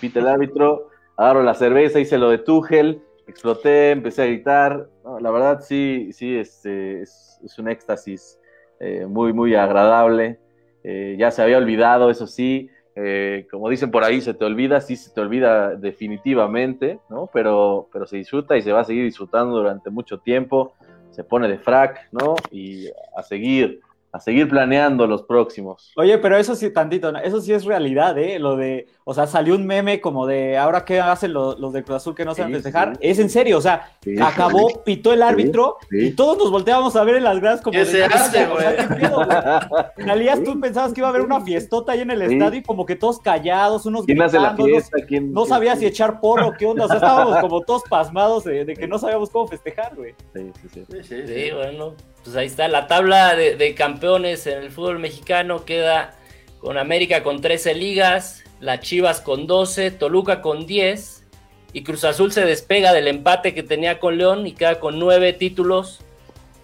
[0.00, 4.88] pita el árbitro, agarro la cerveza, hice lo de Tuchel, exploté, empecé a gritar.
[5.04, 8.38] No, la verdad, sí, sí, este, es, es un éxtasis
[8.78, 10.38] eh, muy, muy agradable.
[10.84, 12.68] Eh, ya se había olvidado, eso sí.
[12.94, 17.30] Eh, como dicen por ahí, se te olvida, sí se te olvida definitivamente, ¿no?
[17.32, 20.74] Pero, pero se disfruta y se va a seguir disfrutando durante mucho tiempo.
[21.10, 22.34] Se pone de frac, ¿no?
[22.50, 23.80] Y a seguir,
[24.12, 25.90] a seguir planeando los próximos.
[25.96, 28.38] Oye, pero eso sí, tantito, eso sí es realidad, ¿eh?
[28.38, 31.82] Lo de, o sea, salió un meme como de, ahora qué hacen los, los de
[31.82, 32.92] Cruz Azul que no saben Sí, festejar.
[32.96, 32.98] sí.
[33.00, 36.08] Es en serio, o sea, Sí, acabó, pitó el árbitro sí.
[36.08, 38.58] y todos nos volteábamos a ver en las gradas como ¿Qué de, se hace, o
[38.58, 38.76] sea, güey?
[38.76, 40.06] ¿qué pedo, güey?
[40.06, 42.34] Salías, tú pensabas que iba a haber una fiestota ahí en el Sí.
[42.34, 45.06] estadio y como que todos callados, unos ¿Quién hace la gritando, unos- fiesta?
[45.08, 48.66] ¿Quién, no sabías si echar porro, qué onda, o sea, estábamos como todos pasmados de,
[48.66, 50.14] de que no sabíamos cómo festejar, güey.
[50.34, 50.84] Sí, sí, sí.
[50.90, 51.94] Sí, sí, Sí, bueno,
[52.24, 55.64] pues ahí está la tabla de, de campeones en el fútbol mexicano.
[55.64, 56.14] Queda
[56.60, 61.24] con América con 13 ligas, las Chivas con 12, Toluca con 10
[61.72, 65.32] y Cruz Azul se despega del empate que tenía con León y queda con 9
[65.32, 66.00] títulos.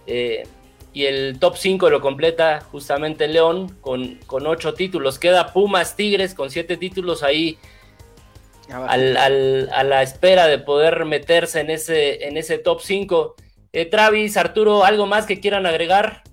[0.07, 0.43] eh,
[0.91, 5.19] y el top 5 lo completa justamente León con, con 8 títulos.
[5.19, 7.59] Queda Pumas Tigres con 7 títulos ahí
[8.87, 13.35] al, al- a la espera de poder meterse en ese, en ese top 5.
[13.71, 16.23] Eh, Travis, Arturo, ¿algo más que quieran agregar?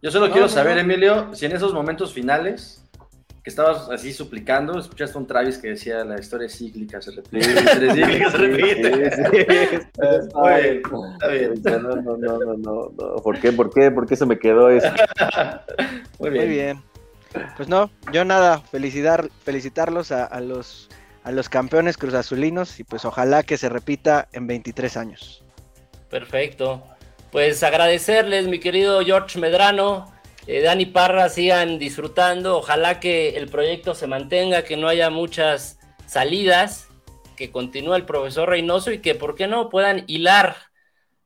[0.00, 0.80] Yo solo No, quiero no, saber, no.
[0.82, 2.84] Emilio, si en esos momentos finales
[3.42, 7.40] que estabas así suplicando, escuchaste un Travis que decía la historia es cíclica, se repite.
[7.94, 9.10] Cíclica, se repite.
[9.10, 9.78] Sí, sí.
[10.34, 11.54] Muy bien, está bien.
[11.82, 13.16] No, no, no, no, no, no.
[13.22, 13.50] ¿Por qué?
[13.52, 13.90] ¿Por qué?
[13.90, 14.88] ¿Por qué se me quedó eso?
[16.20, 16.46] Muy bien.
[16.46, 16.82] Muy bien.
[17.56, 20.88] Pues no, yo nada, felicitar, felicitarlos a, a los,
[21.24, 25.44] a los campeones cruzazulinos y pues ojalá que se repita en 23 años.
[26.10, 26.82] Perfecto.
[27.30, 30.10] Pues agradecerles, mi querido George Medrano,
[30.46, 32.56] eh, Dani Parra, sigan disfrutando.
[32.58, 36.88] Ojalá que el proyecto se mantenga, que no haya muchas salidas,
[37.36, 40.56] que continúe el profesor Reynoso y que, ¿por qué no?, puedan hilar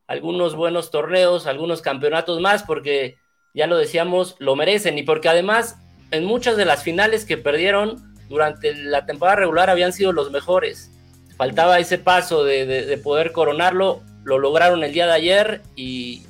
[0.07, 3.15] algunos buenos torneos, algunos campeonatos más, porque
[3.55, 5.77] ya lo decíamos, lo merecen y porque además
[6.11, 10.91] en muchas de las finales que perdieron durante la temporada regular habían sido los mejores.
[11.37, 16.23] Faltaba ese paso de, de- de poder coronarlo, lo lograron el día de ayer y,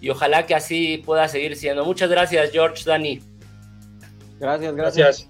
[0.00, 1.84] y ojalá que así pueda seguir siendo.
[1.84, 3.20] Muchas gracias, George, Dani.
[4.40, 5.28] Gracias, gracias.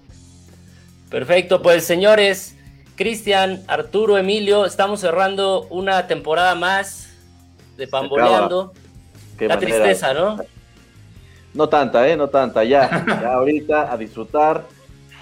[1.09, 2.55] Perfecto, pues señores,
[2.95, 7.09] Cristian, Arturo, Emilio, estamos cerrando una temporada más
[7.77, 8.73] de Pamboleando.
[9.37, 10.37] Qué La manera- tristeza, ¿no?
[11.53, 12.17] No tanta, ¿eh?
[12.17, 12.63] No tanta.
[12.63, 14.65] Ya, ya ahorita a disfrutar.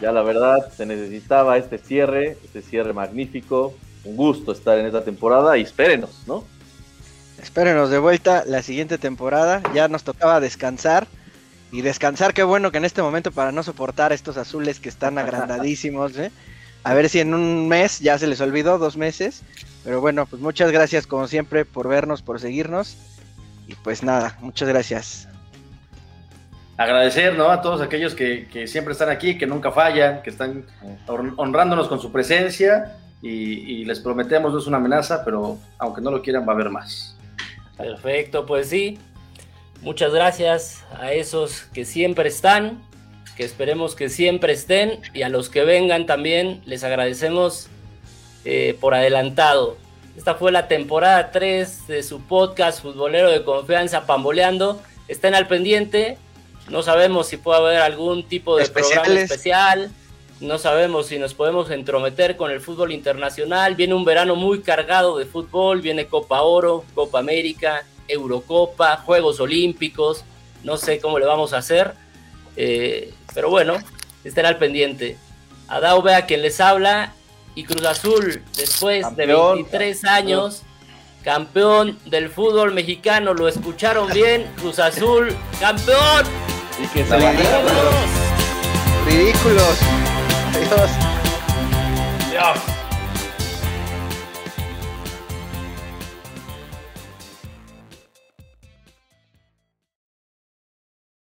[0.01, 3.73] Ya la verdad se necesitaba este cierre, este cierre magnífico.
[4.03, 6.43] Un gusto estar en esta temporada y espérenos, ¿no?
[7.43, 9.61] Espérenos de vuelta la siguiente temporada.
[9.73, 11.07] Ya nos tocaba descansar.
[11.73, 15.17] Y descansar, qué bueno que en este momento para no soportar estos azules que están
[15.17, 16.15] agrandadísimos.
[16.17, 16.31] ¿eh?
[16.83, 19.41] A ver si en un mes ya se les olvidó, dos meses.
[19.83, 22.95] Pero bueno, pues muchas gracias como siempre por vernos, por seguirnos.
[23.67, 25.27] Y pues nada, muchas gracias.
[26.77, 30.63] Agradecer a todos aquellos que, que siempre están aquí, que nunca fallan, que están
[31.07, 32.95] hon- honrándonos con su presencia.
[33.21, 36.69] Y les prometemos, no es una amenaza, pero aunque no lo quieran, va a haber
[36.69, 37.12] más.
[37.77, 38.99] Perfecto, pues sí.
[39.81, 42.81] Muchas gracias a esos que siempre están,
[43.35, 47.67] que esperemos que siempre estén, y a los que vengan también les agradecemos
[48.45, 49.77] eh, por adelantado.
[50.15, 54.79] Esta fue la temporada 3 de su podcast futbolero de confianza Pamboleando.
[55.07, 56.17] Estén al pendiente.
[56.69, 59.91] No sabemos si puede haber algún tipo de programa especial.
[60.43, 63.75] No sabemos si nos podemos entrometer con el fútbol internacional.
[63.75, 65.79] Viene un verano muy cargado de fútbol.
[65.79, 70.25] Viene Copa Oro, Copa América, Eurocopa, Juegos Olímpicos.
[70.65, 71.93] No sé cómo le vamos a hacer.
[72.57, 73.77] Eh, pero bueno,
[74.25, 75.17] estén al pendiente.
[75.69, 77.13] Adao vea quien les habla.
[77.55, 79.55] Y Cruz Azul, después de Campeón.
[79.55, 80.63] 23 años,
[81.23, 83.33] campeón del fútbol mexicano.
[83.33, 84.51] Lo escucharon bien.
[84.57, 86.25] Cruz Azul, campeón.
[86.83, 87.17] Y que se
[89.05, 89.63] Ridículo.
[89.65, 90.12] ¡Vámonos!
[90.55, 90.59] 哎
[92.33, 92.72] 呦！